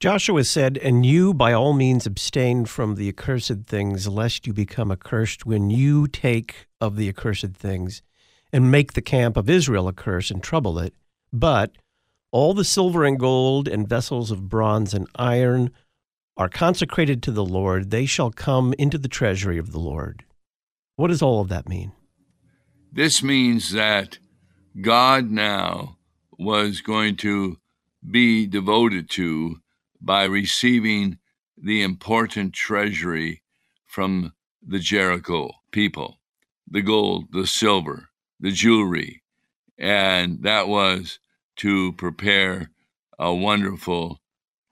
Joshua 0.00 0.44
said, 0.44 0.78
And 0.78 1.04
you 1.04 1.34
by 1.34 1.52
all 1.52 1.72
means 1.72 2.06
abstain 2.06 2.66
from 2.66 2.94
the 2.94 3.08
accursed 3.08 3.64
things, 3.66 4.06
lest 4.06 4.46
you 4.46 4.52
become 4.52 4.92
accursed 4.92 5.44
when 5.44 5.70
you 5.70 6.06
take 6.06 6.66
of 6.80 6.96
the 6.96 7.08
accursed 7.08 7.54
things, 7.54 8.02
and 8.52 8.70
make 8.70 8.92
the 8.92 9.02
camp 9.02 9.36
of 9.36 9.50
Israel 9.50 9.88
a 9.88 9.92
curse 9.92 10.30
and 10.30 10.42
trouble 10.42 10.78
it. 10.78 10.94
But 11.32 11.72
all 12.30 12.54
the 12.54 12.64
silver 12.64 13.04
and 13.04 13.18
gold 13.18 13.66
and 13.66 13.88
vessels 13.88 14.30
of 14.30 14.48
bronze 14.48 14.94
and 14.94 15.08
iron 15.16 15.72
are 16.36 16.48
consecrated 16.48 17.20
to 17.24 17.32
the 17.32 17.44
Lord. 17.44 17.90
They 17.90 18.06
shall 18.06 18.30
come 18.30 18.74
into 18.78 18.98
the 18.98 19.08
treasury 19.08 19.58
of 19.58 19.72
the 19.72 19.80
Lord. 19.80 20.24
What 20.94 21.08
does 21.08 21.22
all 21.22 21.40
of 21.40 21.48
that 21.48 21.68
mean? 21.68 21.92
This 22.92 23.22
means 23.22 23.72
that 23.72 24.18
God 24.80 25.30
now 25.30 25.96
was 26.38 26.80
going 26.80 27.16
to 27.16 27.58
be 28.08 28.46
devoted 28.46 29.10
to 29.10 29.56
by 30.00 30.24
receiving 30.24 31.18
the 31.56 31.82
important 31.82 32.52
treasury 32.52 33.42
from 33.86 34.32
the 34.66 34.78
Jericho 34.78 35.50
people 35.72 36.18
the 36.70 36.82
gold, 36.82 37.32
the 37.32 37.46
silver, 37.46 38.10
the 38.38 38.50
jewelry. 38.50 39.22
And 39.78 40.42
that 40.42 40.68
was 40.68 41.18
to 41.56 41.92
prepare 41.94 42.70
a 43.18 43.32
wonderful 43.32 44.20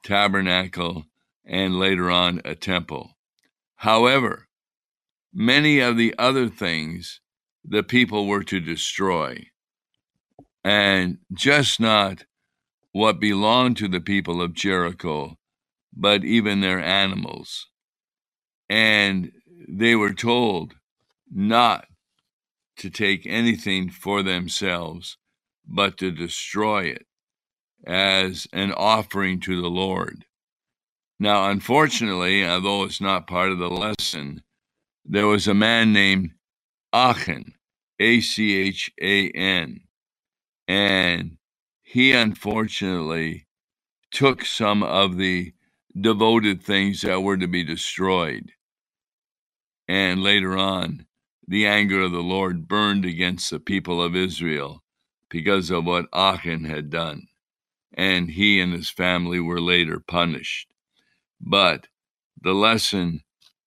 tabernacle 0.05 1.07
and 1.45 1.79
later 1.79 2.11
on 2.11 2.43
a 2.45 2.55
temple. 2.55 3.17
However, 3.77 4.47
many 5.33 5.81
of 5.81 5.97
the 5.97 6.15
other 6.19 6.49
things 6.49 7.21
the 7.65 7.83
people 7.83 8.27
were 8.27 8.45
to 8.45 8.61
destroy, 8.61 9.49
and 10.67 11.19
just 11.33 11.79
not 11.79 12.25
what 12.91 13.21
belonged 13.21 13.77
to 13.77 13.87
the 13.87 14.01
people 14.01 14.43
of 14.43 14.53
Jericho, 14.53 15.39
but 15.97 16.25
even 16.25 16.61
their 16.61 16.81
animals. 16.81 17.69
And 18.69 19.31
they 19.69 19.95
were 19.95 20.13
told 20.13 20.75
not 21.31 21.87
to 22.79 22.91
take 22.91 23.25
anything 23.27 23.91
for 23.91 24.25
themselves, 24.25 25.19
but 25.65 25.97
to 25.99 26.11
destroy 26.11 26.87
it 26.87 27.07
as 27.87 28.49
an 28.53 28.73
offering 28.73 29.39
to 29.39 29.63
the 29.63 29.71
Lord. 29.71 30.25
Now, 31.21 31.49
unfortunately, 31.49 32.45
although 32.45 32.83
it's 32.83 33.01
not 33.01 33.29
part 33.29 33.53
of 33.53 33.59
the 33.59 33.71
lesson, 33.71 34.43
there 35.05 35.29
was 35.29 35.47
a 35.47 35.55
man 35.55 35.93
named 35.93 36.31
Achan, 36.93 37.55
A 38.01 38.21
C 38.21 38.57
H 38.57 38.91
A 39.01 39.31
N, 39.31 39.86
and 40.69 41.39
he 41.83 42.13
unfortunately 42.13 43.47
took 44.11 44.45
some 44.45 44.83
of 44.83 45.17
the 45.17 45.53
devoted 45.99 46.63
things 46.63 47.03
that 47.03 47.23
were 47.23 47.37
to 47.37 47.47
be 47.47 47.65
destroyed. 47.65 48.53
And 49.89 50.23
later 50.23 50.57
on, 50.57 51.07
the 51.47 51.67
anger 51.67 52.03
of 52.03 52.13
the 52.13 52.23
Lord 52.23 52.67
burned 52.67 53.05
against 53.05 53.51
the 53.51 53.61
people 53.61 54.03
of 54.03 54.17
Israel 54.17 54.83
because 55.31 55.71
of 55.71 55.85
what 55.85 56.07
Achan 56.13 56.65
had 56.65 56.91
done. 56.91 57.29
And 57.93 58.31
he 58.31 58.61
and 58.61 58.73
his 58.73 58.91
family 58.91 59.41
were 59.41 59.61
later 59.61 60.01
punished. 60.01 60.73
But 61.41 61.87
the 62.41 62.53
lesson 62.53 63.23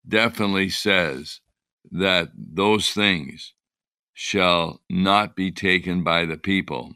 definitely 0.08 0.70
says 0.70 1.40
that 1.92 2.30
those 2.36 2.92
things 2.92 3.54
shall 4.22 4.82
not 4.90 5.34
be 5.34 5.50
taken 5.50 6.04
by 6.04 6.26
the 6.26 6.36
people 6.36 6.94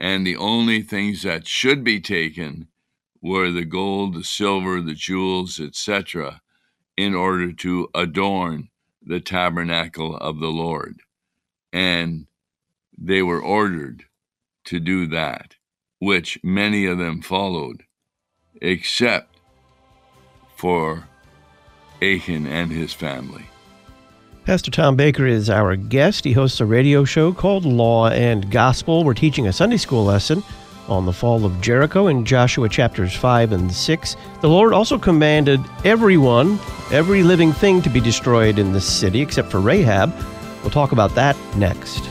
and 0.00 0.26
the 0.26 0.36
only 0.36 0.82
things 0.82 1.22
that 1.22 1.46
should 1.46 1.84
be 1.84 2.00
taken 2.00 2.66
were 3.20 3.52
the 3.52 3.64
gold, 3.64 4.14
the 4.14 4.24
silver, 4.24 4.80
the 4.80 4.94
jewels, 4.94 5.60
etc., 5.60 6.40
in 6.96 7.14
order 7.14 7.52
to 7.52 7.86
adorn 7.94 8.68
the 9.00 9.20
tabernacle 9.20 10.16
of 10.16 10.40
the 10.40 10.48
Lord. 10.48 11.02
And 11.72 12.26
they 12.98 13.22
were 13.22 13.40
ordered 13.40 14.06
to 14.64 14.80
do 14.80 15.06
that, 15.06 15.54
which 16.00 16.40
many 16.42 16.84
of 16.84 16.98
them 16.98 17.20
followed, 17.20 17.84
except 18.60 19.36
for 20.56 21.06
Achan 22.02 22.46
and 22.46 22.72
his 22.72 22.92
family. 22.94 23.49
Pastor 24.50 24.72
Tom 24.72 24.96
Baker 24.96 25.26
is 25.26 25.48
our 25.48 25.76
guest. 25.76 26.24
He 26.24 26.32
hosts 26.32 26.58
a 26.58 26.66
radio 26.66 27.04
show 27.04 27.32
called 27.32 27.64
Law 27.64 28.08
and 28.08 28.50
Gospel. 28.50 29.04
We're 29.04 29.14
teaching 29.14 29.46
a 29.46 29.52
Sunday 29.52 29.76
school 29.76 30.04
lesson 30.04 30.42
on 30.88 31.06
the 31.06 31.12
fall 31.12 31.44
of 31.44 31.60
Jericho 31.60 32.08
in 32.08 32.24
Joshua 32.24 32.68
chapters 32.68 33.14
5 33.14 33.52
and 33.52 33.72
6. 33.72 34.16
The 34.40 34.48
Lord 34.48 34.72
also 34.72 34.98
commanded 34.98 35.60
everyone, 35.84 36.58
every 36.90 37.22
living 37.22 37.52
thing 37.52 37.80
to 37.82 37.88
be 37.88 38.00
destroyed 38.00 38.58
in 38.58 38.72
the 38.72 38.80
city 38.80 39.20
except 39.20 39.52
for 39.52 39.60
Rahab. 39.60 40.12
We'll 40.62 40.70
talk 40.70 40.90
about 40.90 41.14
that 41.14 41.36
next. 41.54 42.10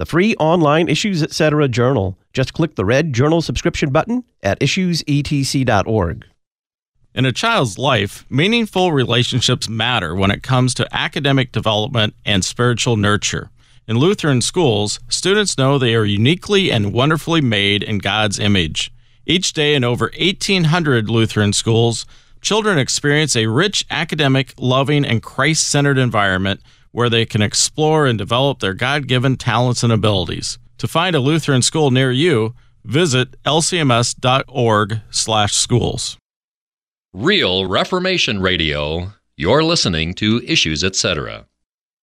the 0.00 0.06
free 0.06 0.34
online 0.36 0.88
Issues 0.88 1.22
Etc. 1.22 1.68
journal. 1.68 2.16
Just 2.32 2.54
click 2.54 2.74
the 2.74 2.86
red 2.86 3.12
journal 3.12 3.42
subscription 3.42 3.90
button 3.90 4.24
at 4.42 4.58
issuesetc.org. 4.60 6.24
In 7.14 7.26
a 7.26 7.32
child's 7.32 7.76
life, 7.76 8.24
meaningful 8.30 8.92
relationships 8.92 9.68
matter 9.68 10.14
when 10.14 10.30
it 10.30 10.42
comes 10.42 10.72
to 10.72 10.88
academic 10.90 11.52
development 11.52 12.14
and 12.24 12.42
spiritual 12.42 12.96
nurture. 12.96 13.50
In 13.86 13.98
Lutheran 13.98 14.40
schools, 14.40 15.00
students 15.10 15.58
know 15.58 15.76
they 15.76 15.94
are 15.94 16.06
uniquely 16.06 16.72
and 16.72 16.94
wonderfully 16.94 17.42
made 17.42 17.82
in 17.82 17.98
God's 17.98 18.38
image. 18.38 18.90
Each 19.26 19.52
day 19.52 19.74
in 19.74 19.84
over 19.84 20.10
1,800 20.18 21.10
Lutheran 21.10 21.52
schools, 21.52 22.06
children 22.40 22.78
experience 22.78 23.36
a 23.36 23.48
rich 23.48 23.84
academic, 23.90 24.54
loving, 24.56 25.04
and 25.04 25.22
Christ 25.22 25.68
centered 25.68 25.98
environment 25.98 26.62
where 26.92 27.10
they 27.10 27.26
can 27.26 27.42
explore 27.42 28.06
and 28.06 28.18
develop 28.18 28.60
their 28.60 28.74
God 28.74 29.06
given 29.06 29.36
talents 29.36 29.82
and 29.82 29.92
abilities. 29.92 30.58
To 30.78 30.88
find 30.88 31.14
a 31.14 31.20
Lutheran 31.20 31.60
school 31.62 31.90
near 31.90 32.10
you, 32.10 32.54
visit 32.84 33.36
lcms.org/schools. 33.44 36.16
Real 37.12 37.66
Reformation 37.66 38.40
Radio. 38.40 39.12
You're 39.36 39.64
listening 39.64 40.14
to 40.14 40.40
Issues 40.46 40.84
Etc. 40.84 41.44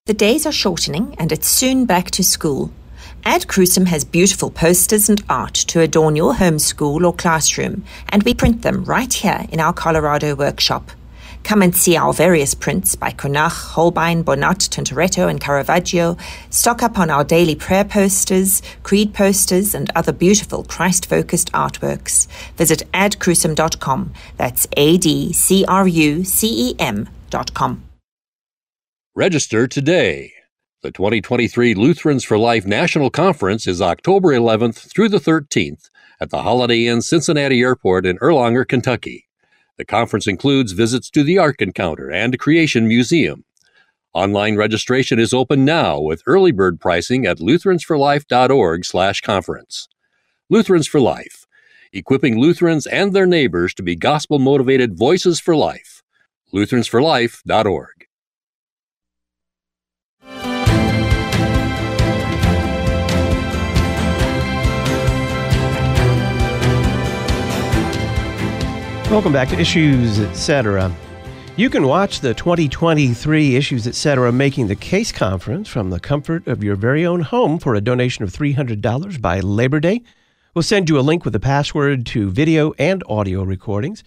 The 0.06 0.14
days 0.14 0.46
are 0.46 0.52
shortening 0.52 1.16
and 1.18 1.32
it's 1.32 1.48
soon 1.48 1.86
back 1.86 2.12
to 2.12 2.24
school. 2.24 2.72
Ad 3.24 3.48
Crucem 3.48 3.88
has 3.88 4.06
beautiful 4.06 4.50
posters 4.50 5.10
and 5.10 5.22
art 5.30 5.54
to 5.54 5.82
adorn 5.82 6.16
your 6.16 6.36
home 6.36 6.60
school 6.60 7.06
or 7.06 7.14
classroom, 7.14 7.84
and 8.10 8.24
we 8.24 8.34
print 8.34 8.62
them 8.62 8.86
right 8.86 9.14
here 9.14 9.46
in 9.52 9.60
our 9.60 9.74
Colorado 9.74 10.36
workshop. 10.36 10.92
Come 11.48 11.62
and 11.62 11.74
see 11.74 11.96
our 11.96 12.12
various 12.12 12.54
prints 12.54 12.98
by 12.98 13.12
Cranach, 13.12 13.72
Holbein, 13.72 14.22
Bonnat, 14.22 14.68
Tintoretto, 14.68 15.30
and 15.30 15.40
Caravaggio. 15.40 16.18
Stock 16.50 16.84
up 16.84 17.00
on 17.00 17.10
our 17.10 17.24
daily 17.24 17.56
prayer 17.56 17.86
posters, 17.86 18.62
creed 18.84 19.14
posters, 19.14 19.74
and 19.74 19.90
other 19.96 20.12
beautiful 20.12 20.66
Christ 20.66 21.06
focused 21.06 21.50
artworks. 21.54 22.28
Visit 22.58 22.84
adcrucem.com. 22.94 24.12
That's 24.36 24.68
A 24.76 24.98
D 24.98 25.32
C 25.32 25.64
R 25.70 25.88
U 25.88 26.26
C 26.26 26.72
E 26.72 26.76
M.com. 26.80 27.82
Register 29.16 29.68
today. 29.70 30.34
The 30.82 30.92
2023 30.92 31.76
Lutherans 31.76 32.26
for 32.26 32.38
Life 32.38 32.66
National 32.66 33.10
Conference 33.10 33.68
is 33.68 33.82
October 33.82 34.34
11th 34.34 34.92
through 34.94 35.08
the 35.08 35.20
13th 35.20 35.90
at 36.20 36.30
the 36.30 36.42
Holiday 36.42 36.88
Inn 36.88 37.02
Cincinnati 37.02 37.62
Airport 37.62 38.06
in 38.06 38.18
Erlanger, 38.18 38.68
Kentucky. 38.68 39.27
The 39.78 39.86
conference 39.86 40.26
includes 40.26 40.72
visits 40.72 41.12
to 41.12 41.24
the 41.24 41.38
Ark 41.38 41.62
Encounter 41.62 42.12
and 42.12 42.40
Creation 42.40 42.88
Museum. 42.88 43.44
Online 44.14 44.56
registration 44.56 45.20
is 45.20 45.36
open 45.36 45.66
now 45.66 46.00
with 46.00 46.24
early 46.26 46.52
bird 46.52 46.80
pricing 46.80 47.28
at 47.28 47.38
lutheransforlife.org/conference. 47.38 49.88
Lutherans 50.50 50.88
for 50.88 51.00
Life, 51.00 51.46
equipping 51.94 52.40
Lutherans 52.40 52.88
and 52.88 53.14
their 53.14 53.28
neighbors 53.28 53.76
to 53.76 53.84
be 53.84 53.96
gospel-motivated 53.96 54.98
voices 54.98 55.40
for 55.40 55.56
life. 55.56 56.02
lutheransforlife.org. 56.54 57.97
Welcome 69.10 69.32
back 69.32 69.48
to 69.50 69.58
Issues 69.58 70.20
Etc. 70.20 70.94
You 71.56 71.70
can 71.70 71.88
watch 71.88 72.20
the 72.20 72.34
2023 72.34 73.56
Issues 73.56 73.88
Etc. 73.88 74.30
Making 74.34 74.68
the 74.68 74.76
Case 74.76 75.14
conference 75.14 75.70
from 75.70 75.92
the 75.92 76.00
comfort 76.02 76.46
of 76.46 76.62
your 76.62 76.76
very 76.76 77.06
own 77.06 77.22
home 77.22 77.58
for 77.58 77.74
a 77.74 77.80
donation 77.80 78.26
of 78.26 78.34
$300 78.34 79.22
by 79.22 79.40
Labor 79.40 79.80
Day. 79.80 80.02
We'll 80.54 80.64
send 80.64 80.90
you 80.90 81.00
a 81.00 81.08
link 81.08 81.24
with 81.24 81.32
the 81.32 81.40
password 81.40 82.06
to 82.08 82.30
video 82.30 82.74
and 82.78 83.02
audio 83.08 83.44
recordings. 83.44 84.04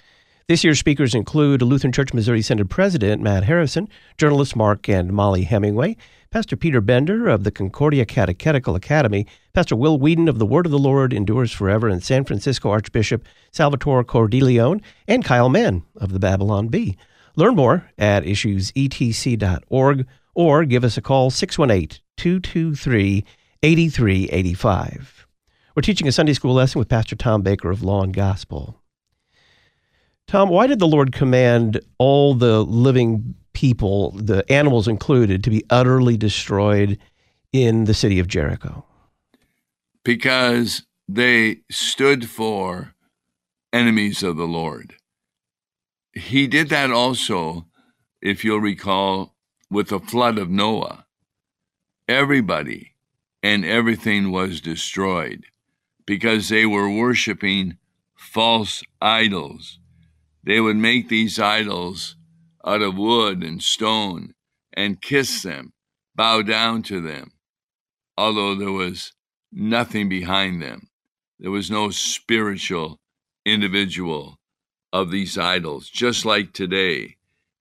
This 0.49 0.65
year's 0.65 0.79
speakers 0.79 1.15
include 1.15 1.63
Lutheran 1.63 1.93
Church 1.93 2.13
Missouri 2.13 2.43
Synod 2.43 2.71
President 2.71 3.23
Matt 3.23 3.45
Harrison, 3.45 3.89
journalists 4.19 4.57
Mark 4.57 4.89
and 4.89 5.13
Molly 5.13 5.45
Hemingway, 5.45 5.97
Pastor 6.31 6.57
Peter 6.57 6.81
Bender 6.81 7.29
of 7.29 7.45
the 7.45 7.51
Concordia 7.51 8.05
Catechetical 8.05 8.75
Academy, 8.75 9.27
Pastor 9.53 9.77
Will 9.77 9.99
Weedon 9.99 10.29
of 10.29 10.39
the 10.39 10.47
Word 10.47 10.67
of 10.67 10.73
the 10.73 10.79
Lord 10.79 11.13
Endures 11.13 11.53
Forever, 11.53 11.89
and 11.89 12.03
San 12.03 12.25
Francisco 12.25 12.71
Archbishop 12.71 13.25
Salvatore 13.53 14.05
Cordileone, 14.05 14.81
and 15.07 15.25
Kyle 15.25 15.49
Mann 15.49 15.85
of 15.97 16.13
the 16.13 16.19
Babylon 16.19 16.69
Bee. 16.69 16.97
Learn 17.37 17.55
more 17.55 17.91
at 17.97 18.25
issuesetc.org 18.25 20.07
or 20.35 20.65
give 20.65 20.85
us 20.85 20.97
a 20.97 21.03
call 21.03 21.31
618 21.31 22.01
223 22.17 23.25
8385. 23.63 25.27
We're 25.77 25.83
teaching 25.83 26.09
a 26.09 26.13
Sunday 26.13 26.33
school 26.33 26.55
lesson 26.55 26.79
with 26.79 26.89
Pastor 26.89 27.15
Tom 27.15 27.43
Baker 27.43 27.71
of 27.71 27.83
Law 27.83 28.03
and 28.03 28.13
Gospel. 28.13 28.80
Tom, 30.31 30.49
why 30.49 30.69
did 30.69 30.79
the 30.79 30.87
Lord 30.87 31.11
command 31.11 31.81
all 31.99 32.35
the 32.35 32.63
living 32.63 33.35
people, 33.53 34.13
the 34.13 34.49
animals 34.49 34.87
included, 34.87 35.43
to 35.43 35.51
be 35.51 35.65
utterly 35.71 36.17
destroyed 36.17 37.01
in 37.53 37.83
the 37.87 37.95
city 37.95 38.21
of 38.21 38.29
Jericho? 38.29 38.85
Because 40.05 40.85
they 41.09 41.63
stood 41.69 42.31
for 42.31 42.95
enemies 43.73 44.23
of 44.23 44.37
the 44.37 44.47
Lord. 44.47 44.95
He 46.13 46.47
did 46.47 46.69
that 46.69 46.93
also, 46.93 47.67
if 48.23 48.45
you'll 48.45 48.61
recall, 48.61 49.35
with 49.69 49.89
the 49.89 49.99
flood 49.99 50.39
of 50.39 50.49
Noah. 50.49 51.07
Everybody 52.07 52.95
and 53.43 53.65
everything 53.65 54.31
was 54.31 54.61
destroyed 54.61 55.47
because 56.07 56.51
they 56.51 56.67
were 56.67 56.89
worshiping 56.89 57.79
false 58.15 58.85
idols. 59.03 59.80
They 60.43 60.61
would 60.61 60.77
make 60.77 61.09
these 61.09 61.39
idols 61.39 62.17
out 62.65 62.83
of 62.83 62.97
wood 62.97 63.43
and 63.43 63.63
stone 63.63 64.35
and 64.73 65.01
kiss 65.01 65.43
them, 65.43 65.73
bow 66.15 66.43
down 66.43 66.83
to 66.85 67.01
them, 67.01 67.33
although 68.17 68.55
there 68.55 68.73
was 68.73 69.13
nothing 69.53 70.09
behind 70.09 70.63
them. 70.63 70.89
There 71.39 71.51
was 71.51 71.71
no 71.71 71.91
spiritual 71.91 73.01
individual 73.45 74.39
of 74.93 75.11
these 75.11 75.39
idols, 75.39 75.89
just 75.89 76.25
like 76.25 76.53
today 76.53 77.17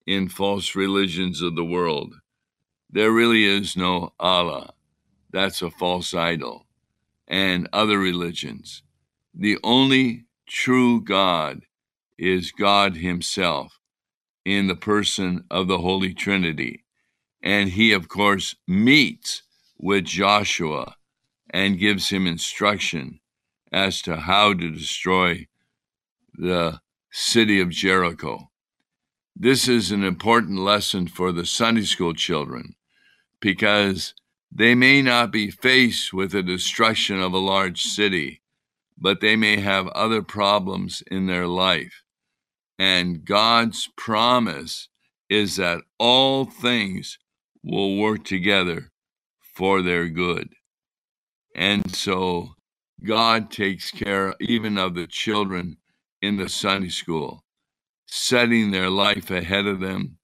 in 0.06 0.28
false 0.28 0.76
religions 0.76 1.42
of 1.42 1.56
the 1.56 1.66
world. 1.66 2.16
There 2.90 3.12
really 3.12 3.46
is 3.46 3.78
no 3.78 4.14
Allah. 4.20 4.74
That's 5.32 5.62
a 5.62 5.70
false 5.70 6.14
idol. 6.14 6.66
And 7.28 7.70
other 7.72 8.00
religions. 8.00 8.82
The 9.36 9.60
only 9.64 10.26
true 10.48 11.00
God 11.00 11.62
is 12.20 12.52
God 12.52 12.98
Himself 12.98 13.80
in 14.46 14.68
the 14.68 14.76
person 14.76 15.46
of 15.50 15.68
the 15.68 15.80
Holy 15.80 16.14
Trinity. 16.14 16.84
And 17.42 17.70
he, 17.70 17.94
of 17.94 18.10
course, 18.10 18.56
meets 18.68 19.44
with 19.78 20.06
Joshua 20.06 20.96
and 21.50 21.80
gives 21.80 22.10
him 22.10 22.28
instruction 22.28 23.20
as 23.72 24.02
to 24.02 24.18
how 24.18 24.54
to 24.54 24.72
destroy 24.72 25.48
the 26.34 26.80
city 27.12 27.60
of 27.60 27.70
Jericho. 27.70 28.50
This 29.36 29.68
is 29.68 29.92
an 29.92 30.04
important 30.04 30.60
lesson 30.60 31.08
for 31.08 31.32
the 31.32 31.46
Sunday 31.46 31.84
school 31.84 32.14
children 32.14 32.76
because 33.40 34.14
they 34.52 34.76
may 34.76 35.02
not 35.02 35.32
be 35.32 35.52
faced 35.52 36.12
with 36.12 36.32
the 36.32 36.44
destruction 36.44 37.22
of 37.22 37.34
a 37.34 37.38
large 37.38 37.84
city, 37.84 38.42
but 38.98 39.22
they 39.22 39.36
may 39.36 39.58
have 39.58 39.88
other 39.90 40.22
problems 40.22 41.02
in 41.10 41.28
their 41.28 41.48
life. 41.48 42.04
And 42.80 43.26
God's 43.26 43.90
promise 43.98 44.90
is 45.30 45.58
that 45.58 45.82
all 46.00 46.46
things 46.46 47.20
will 47.64 47.98
work 47.98 48.24
together 48.24 48.92
for 49.56 49.82
their 49.84 50.08
good. 50.10 50.50
And 51.56 51.94
so 51.96 52.52
God 53.04 53.52
takes 53.52 53.92
care 53.92 54.34
even 54.40 54.78
of 54.78 54.96
the 54.96 55.08
children 55.08 55.78
in 56.22 56.38
the 56.38 56.50
Sunday 56.50 56.90
school, 56.90 57.44
setting 58.08 58.72
their 58.72 58.90
life 58.90 59.30
ahead 59.32 59.68
of 59.68 59.82
them 59.82 60.18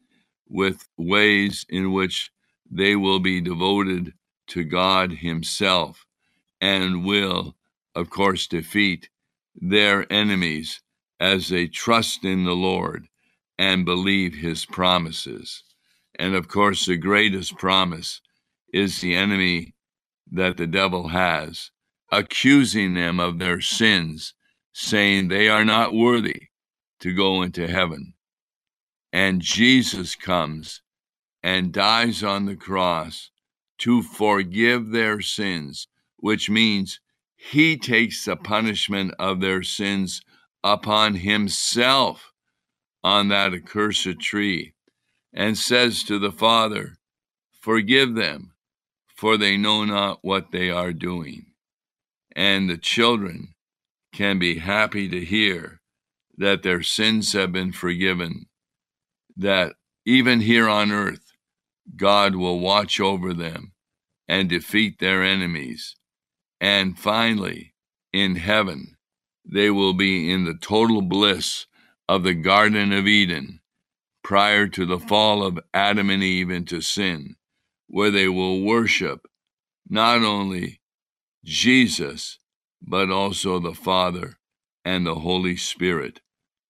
with 0.49 0.87
ways 0.97 1.65
in 1.69 1.91
which 1.91 2.31
they 2.71 2.95
will 2.95 3.19
be 3.19 3.41
devoted 3.41 4.13
to 4.47 4.63
God 4.63 5.11
Himself 5.11 6.05
and 6.61 7.05
will, 7.05 7.55
of 7.95 8.09
course, 8.09 8.47
defeat 8.47 9.09
their 9.55 10.11
enemies 10.11 10.81
as 11.19 11.49
they 11.49 11.67
trust 11.67 12.23
in 12.23 12.43
the 12.43 12.55
Lord 12.55 13.07
and 13.57 13.85
believe 13.85 14.35
his 14.35 14.65
promises. 14.65 15.63
And 16.17 16.35
of 16.35 16.47
course, 16.47 16.85
the 16.85 16.97
greatest 16.97 17.57
promise 17.57 18.21
is 18.73 18.99
the 18.99 19.15
enemy 19.15 19.75
that 20.31 20.57
the 20.57 20.67
devil 20.67 21.09
has, 21.09 21.71
accusing 22.11 22.93
them 22.93 23.19
of 23.19 23.39
their 23.39 23.61
sins, 23.61 24.33
saying 24.73 25.27
they 25.27 25.47
are 25.47 25.65
not 25.65 25.93
worthy 25.93 26.49
to 26.99 27.13
go 27.13 27.41
into 27.41 27.67
heaven. 27.67 28.13
And 29.13 29.41
Jesus 29.41 30.15
comes 30.15 30.81
and 31.41 31.71
dies 31.71 32.23
on 32.23 32.45
the 32.45 32.55
cross 32.55 33.29
to 33.77 34.01
forgive 34.01 34.89
their 34.89 35.21
sins, 35.21 35.87
which 36.17 36.49
means 36.49 36.99
he 37.35 37.77
takes 37.77 38.25
the 38.25 38.35
punishment 38.35 39.13
of 39.19 39.39
their 39.41 39.61
sins 39.61 40.21
upon 40.65 41.13
himself 41.13 42.33
on 43.03 43.27
that 43.27 43.53
accursed 43.53 44.19
tree 44.19 44.73
and 45.31 45.55
says 45.55 46.03
to 46.03 46.17
the 46.17 46.31
Father, 46.31 46.97
Forgive 47.61 48.15
them, 48.15 48.53
for 49.15 49.37
they 49.37 49.57
know 49.57 49.85
not 49.85 50.19
what 50.23 50.51
they 50.51 50.71
are 50.71 50.91
doing. 50.91 51.45
And 52.35 52.67
the 52.67 52.77
children 52.77 53.53
can 54.11 54.39
be 54.39 54.57
happy 54.57 55.07
to 55.07 55.23
hear 55.23 55.81
that 56.37 56.63
their 56.63 56.81
sins 56.81 57.33
have 57.33 57.51
been 57.51 57.71
forgiven, 57.71 58.47
that 59.37 59.73
even 60.03 60.41
here 60.41 60.67
on 60.67 60.91
earth, 60.91 61.31
God 61.95 62.35
will 62.35 62.59
watch 62.59 62.99
over 62.99 63.35
them 63.35 63.73
and 64.27 64.49
defeat 64.49 64.97
their 64.97 65.23
enemies. 65.23 65.95
And 66.59 66.97
finally, 66.97 67.75
in 68.11 68.37
heaven, 68.37 68.94
they 69.45 69.69
will 69.69 69.93
be 69.93 70.31
in 70.31 70.45
the 70.45 70.55
total 70.55 71.01
bliss 71.01 71.65
of 72.09 72.23
the 72.23 72.33
Garden 72.33 72.91
of 72.91 73.07
Eden 73.07 73.61
prior 74.23 74.67
to 74.67 74.85
the 74.85 74.99
fall 74.99 75.43
of 75.43 75.59
Adam 75.73 76.09
and 76.09 76.23
Eve 76.23 76.49
into 76.49 76.81
sin, 76.81 77.35
where 77.87 78.11
they 78.11 78.27
will 78.27 78.61
worship 78.61 79.27
not 79.87 80.23
only 80.23 80.81
Jesus, 81.43 82.39
but 82.81 83.11
also 83.11 83.59
the 83.59 83.73
Father 83.73 84.37
and 84.83 85.05
the 85.05 85.15
Holy 85.15 85.55
Spirit 85.55 86.21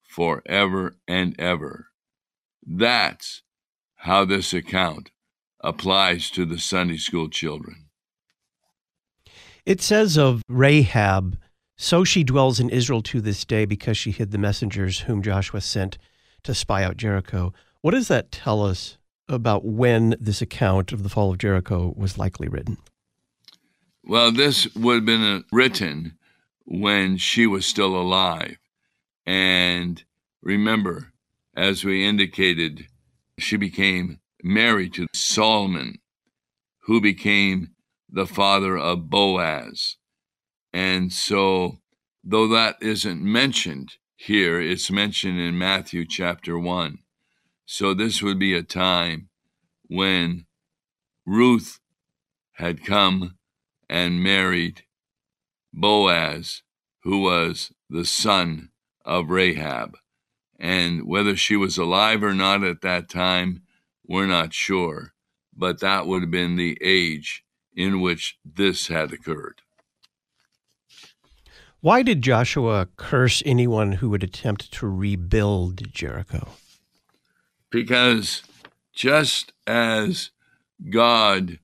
forever 0.04 0.98
and 1.08 1.38
ever. 1.40 1.88
That's 2.66 3.42
how 3.96 4.26
this 4.26 4.54
account 4.54 5.12
applies 5.62 6.30
to 6.32 6.46
the 6.46 6.60
Sunday 6.60 6.98
school 6.98 7.30
children. 7.30 7.88
It 9.66 9.82
says 9.82 10.18
of 10.18 10.42
Rahab 10.48 11.38
so 11.78 12.04
she 12.04 12.24
dwells 12.24 12.60
in 12.60 12.70
Israel 12.70 13.02
to 13.04 13.22
this 13.22 13.44
day 13.46 13.66
because 13.66 13.98
she 13.98 14.12
hid 14.12 14.32
the 14.32 14.38
messengers 14.38 15.02
whom 15.02 15.22
Joshua 15.22 15.62
sent 15.62 15.98
to 16.44 16.54
spy 16.54 16.84
out 16.84 16.98
Jericho. 16.98 17.54
What 17.82 17.92
does 17.92 18.08
that 18.08 18.32
tell 18.32 18.64
us 18.64 18.98
about 19.28 19.66
when 19.66 20.16
this 20.20 20.42
account 20.42 20.92
of 20.92 21.04
the 21.04 21.10
fall 21.10 21.32
of 21.32 21.38
Jericho 21.38 21.94
was 21.98 22.18
likely 22.18 22.48
written? 22.48 22.78
Well, 24.04 24.32
this 24.32 24.74
would 24.76 24.96
have 24.96 25.06
been 25.06 25.24
uh, 25.24 25.42
written 25.52 26.18
when 26.66 27.18
she 27.18 27.48
was 27.48 27.66
still 27.66 27.96
alive. 27.96 28.58
And 29.26 30.04
remember, 30.42 31.12
as 31.56 31.84
we 31.84 32.06
indicated, 32.06 32.88
she 33.40 33.58
became 33.58 34.20
married 34.44 34.94
to 34.94 35.08
Solomon, 35.14 35.98
who 36.82 37.02
became 37.02 37.70
the 38.08 38.28
father 38.28 38.78
of 38.78 39.10
Boaz. 39.10 39.98
And 40.76 41.14
so, 41.14 41.78
though 42.22 42.50
that 42.50 42.76
isn't 42.82 43.24
mentioned 43.24 43.94
here, 44.18 44.60
it's 44.60 44.92
mentioned 44.92 45.40
in 45.40 45.58
Matthew 45.58 46.06
chapter 46.06 46.60
1. 46.60 46.98
So, 47.66 47.94
this 47.94 48.22
would 48.22 48.38
be 48.38 48.54
a 48.54 48.62
time 48.62 49.30
when 49.88 50.48
Ruth 51.26 51.80
had 52.56 52.84
come 52.84 53.38
and 53.90 54.22
married 54.22 54.84
Boaz, 55.72 56.62
who 57.04 57.22
was 57.22 57.72
the 57.90 58.04
son 58.04 58.72
of 59.06 59.30
Rahab. 59.30 59.98
And 60.60 61.08
whether 61.08 61.38
she 61.38 61.56
was 61.56 61.78
alive 61.78 62.22
or 62.22 62.34
not 62.34 62.66
at 62.66 62.82
that 62.82 63.08
time, 63.08 63.62
we're 64.06 64.28
not 64.28 64.54
sure. 64.54 65.14
But 65.56 65.80
that 65.80 66.06
would 66.06 66.24
have 66.24 66.32
been 66.32 66.58
the 66.58 66.78
age 66.82 67.46
in 67.74 68.02
which 68.02 68.38
this 68.44 68.90
had 68.90 69.14
occurred. 69.14 69.62
Why 71.86 72.02
did 72.02 72.24
Joshua 72.24 72.88
curse 72.98 73.44
anyone 73.46 73.92
who 73.92 74.10
would 74.10 74.24
attempt 74.24 74.74
to 74.74 74.88
rebuild 74.88 75.94
Jericho? 75.94 76.54
Because 77.70 78.42
just 78.92 79.54
as 79.68 80.32
God 80.90 81.60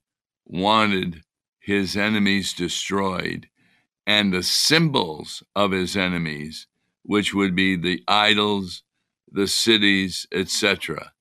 wanted 0.46 1.24
his 1.60 1.98
enemies 1.98 2.54
destroyed 2.54 3.50
and 4.06 4.32
the 4.32 4.44
symbols 4.44 5.42
of 5.56 5.72
his 5.72 5.98
enemies, 5.98 6.68
which 7.02 7.34
would 7.34 7.56
be 7.56 7.76
the 7.76 8.04
idols, 8.08 8.84
the 9.28 9.48
cities, 9.48 10.28
etc. 10.32 11.14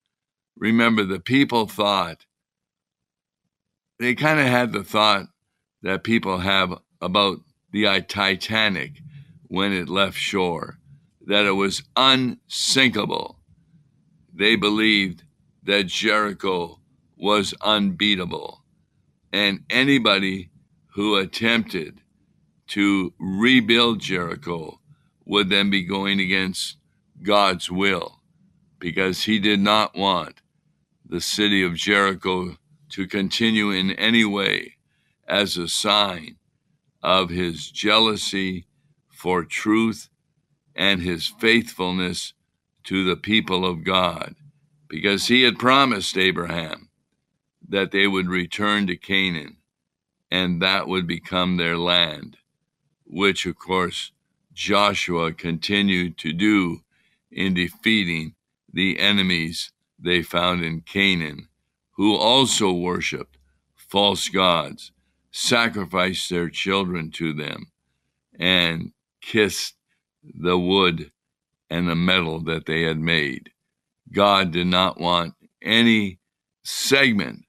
Remember, 0.59 1.05
the 1.05 1.21
people 1.21 1.67
thought, 1.67 2.27
they 3.99 4.15
kind 4.15 4.39
of 4.39 4.47
had 4.47 4.73
the 4.73 4.85
thought 4.85 5.29
that 5.81 6.05
people 6.05 6.41
have 6.41 6.75
about 7.01 7.41
the 7.73 8.05
Titanic 8.09 9.03
when 9.49 9.73
it 9.73 9.89
left 9.89 10.19
shore, 10.19 10.79
that 11.27 11.47
it 11.47 11.53
was 11.53 11.83
unsinkable. 11.97 13.39
They 14.33 14.57
believed 14.57 15.25
that 15.65 15.87
Jericho 15.87 16.81
was 17.17 17.55
unbeatable. 17.61 18.65
And 19.33 19.65
anybody 19.71 20.51
who 20.95 21.17
attempted 21.17 22.01
to 22.69 23.13
rebuild 23.19 24.01
Jericho 24.01 24.81
would 25.25 25.49
then 25.49 25.71
be 25.71 25.85
going 25.85 26.21
against 26.21 26.77
God's 27.23 27.71
will 27.71 28.21
because 28.79 29.25
he 29.25 29.39
did 29.39 29.61
not 29.61 29.95
want 29.95 30.41
the 31.05 31.21
city 31.21 31.63
of 31.63 31.75
Jericho 31.75 32.57
to 32.91 33.07
continue 33.07 33.71
in 33.71 33.91
any 33.93 34.25
way 34.25 34.77
as 35.29 35.57
a 35.57 35.69
sign 35.69 36.37
of 37.03 37.31
his 37.31 37.71
jealousy 37.71 38.67
for 39.09 39.45
truth 39.45 40.09
and 40.75 41.03
his 41.03 41.27
faithfulness 41.27 42.35
to 42.85 43.05
the 43.05 43.17
people 43.17 43.67
of 43.67 43.85
God, 43.85 44.35
because 44.89 45.27
he 45.27 45.43
had 45.43 45.59
promised 45.59 46.17
Abraham 46.17 46.89
that 47.69 47.91
they 47.91 48.07
would 48.07 48.29
return 48.29 48.87
to 48.87 48.97
Canaan 48.97 49.57
and 50.31 50.63
that 50.63 50.87
would 50.89 51.07
become 51.07 51.57
their 51.57 51.77
land, 51.77 52.37
which, 53.05 53.47
of 53.47 53.59
course, 53.59 54.13
Joshua 54.53 55.33
continued 55.33 56.17
to 56.19 56.33
do 56.33 56.81
in 57.31 57.55
defeating 57.55 58.35
the 58.73 58.99
enemies 59.01 59.73
they 59.99 60.23
found 60.23 60.65
in 60.65 60.81
Canaan, 60.81 61.49
who 61.93 62.15
also 62.17 62.73
worshiped 62.73 63.37
false 63.77 64.29
gods 64.29 64.93
sacrificed 65.33 66.31
their 66.31 66.49
children 66.49 67.11
to 67.11 67.33
them 67.33 67.71
and 68.38 68.93
kissed 69.21 69.75
the 70.23 70.59
wood 70.59 71.11
and 71.69 71.88
the 71.88 71.95
metal 71.95 72.40
that 72.40 72.66
they 72.66 72.83
had 72.83 72.99
made. 72.99 73.51
God 74.12 74.51
did 74.51 74.66
not 74.66 75.01
want 75.01 75.35
any 75.62 76.19
segment 76.64 77.45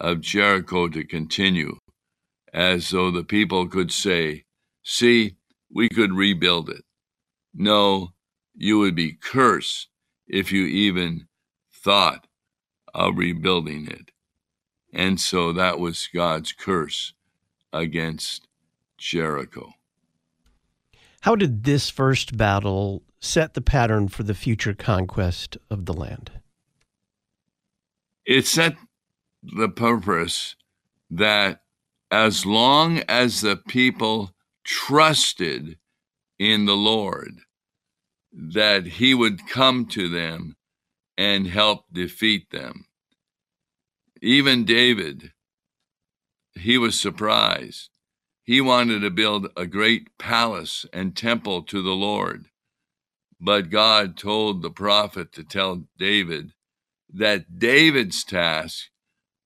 of 0.00 0.20
Jericho 0.20 0.88
to 0.88 1.04
continue, 1.04 1.78
as 2.52 2.90
though 2.90 3.10
the 3.10 3.24
people 3.24 3.68
could 3.68 3.92
say, 3.92 4.44
See, 4.82 5.36
we 5.70 5.88
could 5.88 6.12
rebuild 6.12 6.70
it. 6.70 6.84
No, 7.52 8.12
you 8.54 8.78
would 8.78 8.94
be 8.94 9.12
cursed 9.12 9.88
if 10.26 10.52
you 10.52 10.64
even 10.64 11.26
thought 11.72 12.26
of 12.94 13.18
rebuilding 13.18 13.88
it. 13.88 14.10
And 14.92 15.20
so 15.20 15.52
that 15.52 15.78
was 15.78 16.08
God's 16.14 16.52
curse 16.52 17.12
against 17.78 18.46
Jericho. 18.98 19.72
How 21.22 21.36
did 21.36 21.64
this 21.64 21.90
first 21.90 22.36
battle 22.36 23.02
set 23.20 23.54
the 23.54 23.60
pattern 23.60 24.08
for 24.08 24.22
the 24.22 24.34
future 24.34 24.74
conquest 24.74 25.56
of 25.70 25.86
the 25.86 25.92
land? 25.92 26.30
It 28.24 28.46
set 28.46 28.76
the 29.42 29.68
purpose 29.68 30.56
that 31.10 31.62
as 32.10 32.46
long 32.46 33.02
as 33.08 33.40
the 33.40 33.56
people 33.56 34.32
trusted 34.64 35.78
in 36.38 36.66
the 36.66 36.76
Lord, 36.76 37.40
that 38.32 38.86
he 38.86 39.14
would 39.14 39.48
come 39.48 39.86
to 39.86 40.08
them 40.08 40.56
and 41.16 41.46
help 41.46 41.86
defeat 41.92 42.50
them. 42.50 42.86
Even 44.20 44.64
David 44.64 45.32
he 46.58 46.78
was 46.78 46.98
surprised. 46.98 47.90
He 48.42 48.60
wanted 48.60 49.00
to 49.00 49.10
build 49.10 49.48
a 49.56 49.66
great 49.66 50.16
palace 50.18 50.86
and 50.92 51.16
temple 51.16 51.62
to 51.64 51.82
the 51.82 51.94
Lord. 51.94 52.46
But 53.40 53.70
God 53.70 54.16
told 54.16 54.62
the 54.62 54.70
prophet 54.70 55.32
to 55.32 55.44
tell 55.44 55.84
David 55.98 56.52
that 57.12 57.58
David's 57.58 58.24
task 58.24 58.86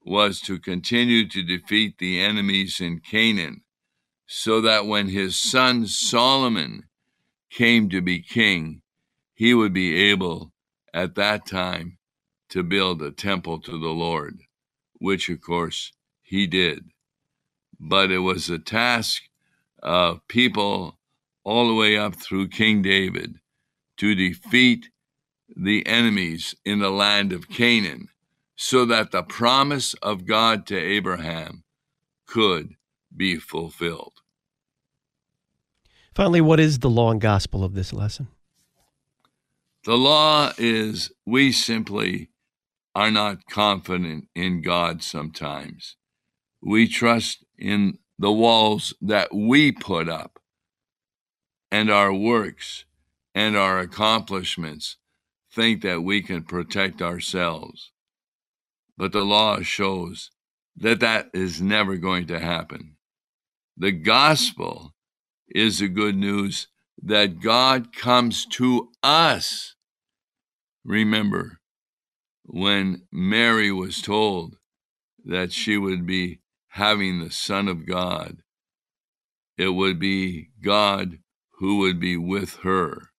was 0.03 0.39
to 0.41 0.59
continue 0.59 1.27
to 1.27 1.43
defeat 1.43 1.97
the 1.97 2.19
enemies 2.21 2.79
in 2.79 2.99
Canaan, 2.99 3.61
so 4.27 4.61
that 4.61 4.85
when 4.85 5.09
his 5.09 5.35
son 5.35 5.85
Solomon 5.87 6.83
came 7.51 7.89
to 7.89 8.01
be 8.01 8.21
king, 8.21 8.81
he 9.33 9.53
would 9.53 9.73
be 9.73 9.95
able 10.09 10.53
at 10.93 11.15
that 11.15 11.45
time 11.45 11.97
to 12.49 12.63
build 12.63 13.01
a 13.01 13.11
temple 13.11 13.59
to 13.59 13.79
the 13.79 13.89
Lord, 13.89 14.41
which 14.99 15.29
of 15.29 15.41
course 15.41 15.91
he 16.21 16.47
did 16.47 16.90
but 17.81 18.11
it 18.11 18.19
was 18.19 18.49
a 18.49 18.59
task 18.59 19.23
of 19.81 20.25
people 20.27 20.99
all 21.43 21.67
the 21.67 21.73
way 21.73 21.97
up 21.97 22.15
through 22.15 22.47
King 22.47 22.83
David 22.83 23.39
to 23.97 24.13
defeat 24.13 24.89
the 25.55 25.85
enemies 25.87 26.55
in 26.63 26.79
the 26.79 26.91
land 26.91 27.33
of 27.33 27.49
Canaan 27.49 28.07
so 28.55 28.85
that 28.85 29.11
the 29.11 29.23
promise 29.23 29.95
of 29.95 30.27
God 30.27 30.67
to 30.67 30.77
Abraham 30.77 31.63
could 32.27 32.75
be 33.15 33.37
fulfilled. 33.37 34.13
Finally, 36.13 36.41
what 36.41 36.59
is 36.59 36.79
the 36.79 36.89
law 36.89 37.09
and 37.09 37.19
gospel 37.19 37.63
of 37.63 37.73
this 37.73 37.91
lesson? 37.91 38.27
The 39.83 39.97
law 39.97 40.51
is 40.59 41.11
we 41.25 41.51
simply 41.51 42.29
are 42.93 43.09
not 43.09 43.47
confident 43.47 44.27
in 44.35 44.61
God 44.61 45.01
sometimes. 45.01 45.95
We 46.61 46.87
trust 46.87 47.43
in 47.61 47.99
the 48.17 48.31
walls 48.31 48.93
that 49.01 49.33
we 49.33 49.71
put 49.71 50.09
up 50.09 50.39
and 51.71 51.89
our 51.89 52.13
works 52.13 52.85
and 53.33 53.55
our 53.55 53.79
accomplishments 53.79 54.97
think 55.53 55.81
that 55.81 56.01
we 56.01 56.21
can 56.21 56.43
protect 56.43 57.01
ourselves. 57.01 57.91
But 58.97 59.11
the 59.11 59.23
law 59.23 59.61
shows 59.61 60.31
that 60.75 60.99
that 60.99 61.29
is 61.33 61.61
never 61.61 61.97
going 61.97 62.27
to 62.27 62.39
happen. 62.39 62.95
The 63.77 63.91
gospel 63.91 64.93
is 65.47 65.79
the 65.79 65.87
good 65.87 66.15
news 66.15 66.67
that 67.01 67.39
God 67.39 67.95
comes 67.95 68.45
to 68.45 68.89
us. 69.01 69.75
Remember, 70.83 71.59
when 72.43 73.03
Mary 73.11 73.71
was 73.71 74.01
told 74.01 74.57
that 75.25 75.51
she 75.51 75.77
would 75.77 76.05
be 76.05 76.39
having 76.71 77.19
the 77.19 77.31
Son 77.31 77.67
of 77.67 77.85
God. 77.85 78.43
It 79.57 79.69
would 79.69 79.99
be 79.99 80.49
God 80.63 81.19
who 81.59 81.79
would 81.79 81.99
be 81.99 82.15
with 82.15 82.57
her, 82.63 83.11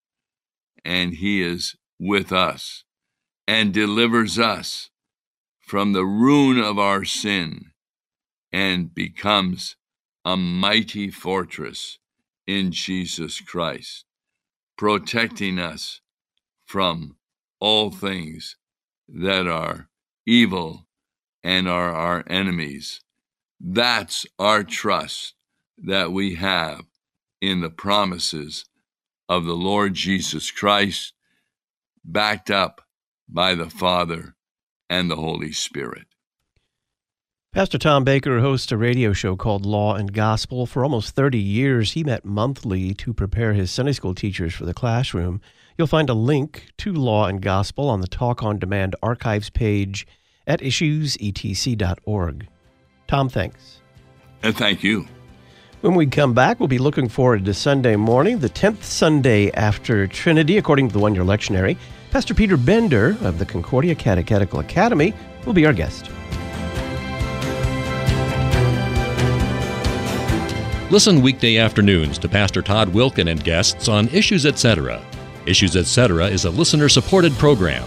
and 0.84 1.14
He 1.14 1.42
is 1.42 1.76
with 1.98 2.32
us 2.32 2.84
and 3.46 3.72
delivers 3.74 4.38
us 4.38 4.90
from 5.60 5.92
the 5.92 6.04
ruin 6.04 6.58
of 6.58 6.78
our 6.78 7.04
sin 7.04 7.72
and 8.50 8.94
becomes 8.94 9.76
a 10.24 10.36
mighty 10.36 11.10
fortress 11.10 11.98
in 12.46 12.72
Jesus 12.72 13.40
Christ, 13.40 14.04
protecting 14.76 15.58
us 15.58 16.00
from 16.64 17.16
all 17.60 17.90
things 17.90 18.56
that 19.08 19.46
are 19.46 19.88
evil 20.26 20.86
and 21.44 21.68
are 21.68 21.92
our 21.92 22.24
enemies 22.26 23.00
that's 23.64 24.26
our 24.40 24.64
trust 24.64 25.34
that 25.78 26.10
we 26.10 26.34
have 26.34 26.82
in 27.40 27.60
the 27.60 27.70
promises 27.70 28.64
of 29.28 29.44
the 29.44 29.54
Lord 29.54 29.94
Jesus 29.94 30.50
Christ, 30.50 31.12
backed 32.04 32.50
up 32.50 32.82
by 33.28 33.54
the 33.54 33.70
Father 33.70 34.34
and 34.90 35.08
the 35.08 35.16
Holy 35.16 35.52
Spirit. 35.52 36.06
Pastor 37.52 37.78
Tom 37.78 38.02
Baker 38.02 38.40
hosts 38.40 38.72
a 38.72 38.76
radio 38.76 39.12
show 39.12 39.36
called 39.36 39.64
Law 39.64 39.94
and 39.94 40.12
Gospel. 40.12 40.66
For 40.66 40.82
almost 40.82 41.14
30 41.14 41.38
years, 41.38 41.92
he 41.92 42.02
met 42.02 42.24
monthly 42.24 42.94
to 42.94 43.14
prepare 43.14 43.52
his 43.52 43.70
Sunday 43.70 43.92
school 43.92 44.14
teachers 44.14 44.54
for 44.54 44.64
the 44.64 44.74
classroom. 44.74 45.40
You'll 45.76 45.86
find 45.86 46.10
a 46.10 46.14
link 46.14 46.68
to 46.78 46.92
Law 46.92 47.26
and 47.26 47.40
Gospel 47.40 47.88
on 47.88 48.00
the 48.00 48.08
Talk 48.08 48.42
on 48.42 48.58
Demand 48.58 48.96
archives 49.02 49.50
page 49.50 50.06
at 50.46 50.60
issuesetc.org. 50.60 52.48
Tom, 53.12 53.28
thanks. 53.28 53.82
And 54.42 54.56
thank 54.56 54.82
you. 54.82 55.06
When 55.82 55.94
we 55.94 56.06
come 56.06 56.32
back, 56.32 56.58
we'll 56.58 56.66
be 56.66 56.78
looking 56.78 57.10
forward 57.10 57.44
to 57.44 57.52
Sunday 57.52 57.94
morning, 57.94 58.38
the 58.38 58.48
10th 58.48 58.82
Sunday 58.84 59.50
after 59.50 60.06
Trinity, 60.06 60.56
according 60.56 60.88
to 60.88 60.94
the 60.94 60.98
one 60.98 61.14
year 61.14 61.22
lectionary. 61.22 61.76
Pastor 62.10 62.32
Peter 62.32 62.56
Bender 62.56 63.18
of 63.20 63.38
the 63.38 63.44
Concordia 63.44 63.94
Catechetical 63.94 64.60
Academy 64.60 65.12
will 65.44 65.52
be 65.52 65.66
our 65.66 65.74
guest. 65.74 66.10
Listen 70.90 71.20
weekday 71.20 71.58
afternoons 71.58 72.16
to 72.16 72.30
Pastor 72.30 72.62
Todd 72.62 72.88
Wilken 72.88 73.30
and 73.30 73.44
guests 73.44 73.88
on 73.88 74.08
Issues 74.08 74.46
Etc. 74.46 75.04
Issues 75.44 75.76
Etc. 75.76 76.28
is 76.28 76.46
a 76.46 76.50
listener 76.50 76.88
supported 76.88 77.34
program. 77.34 77.86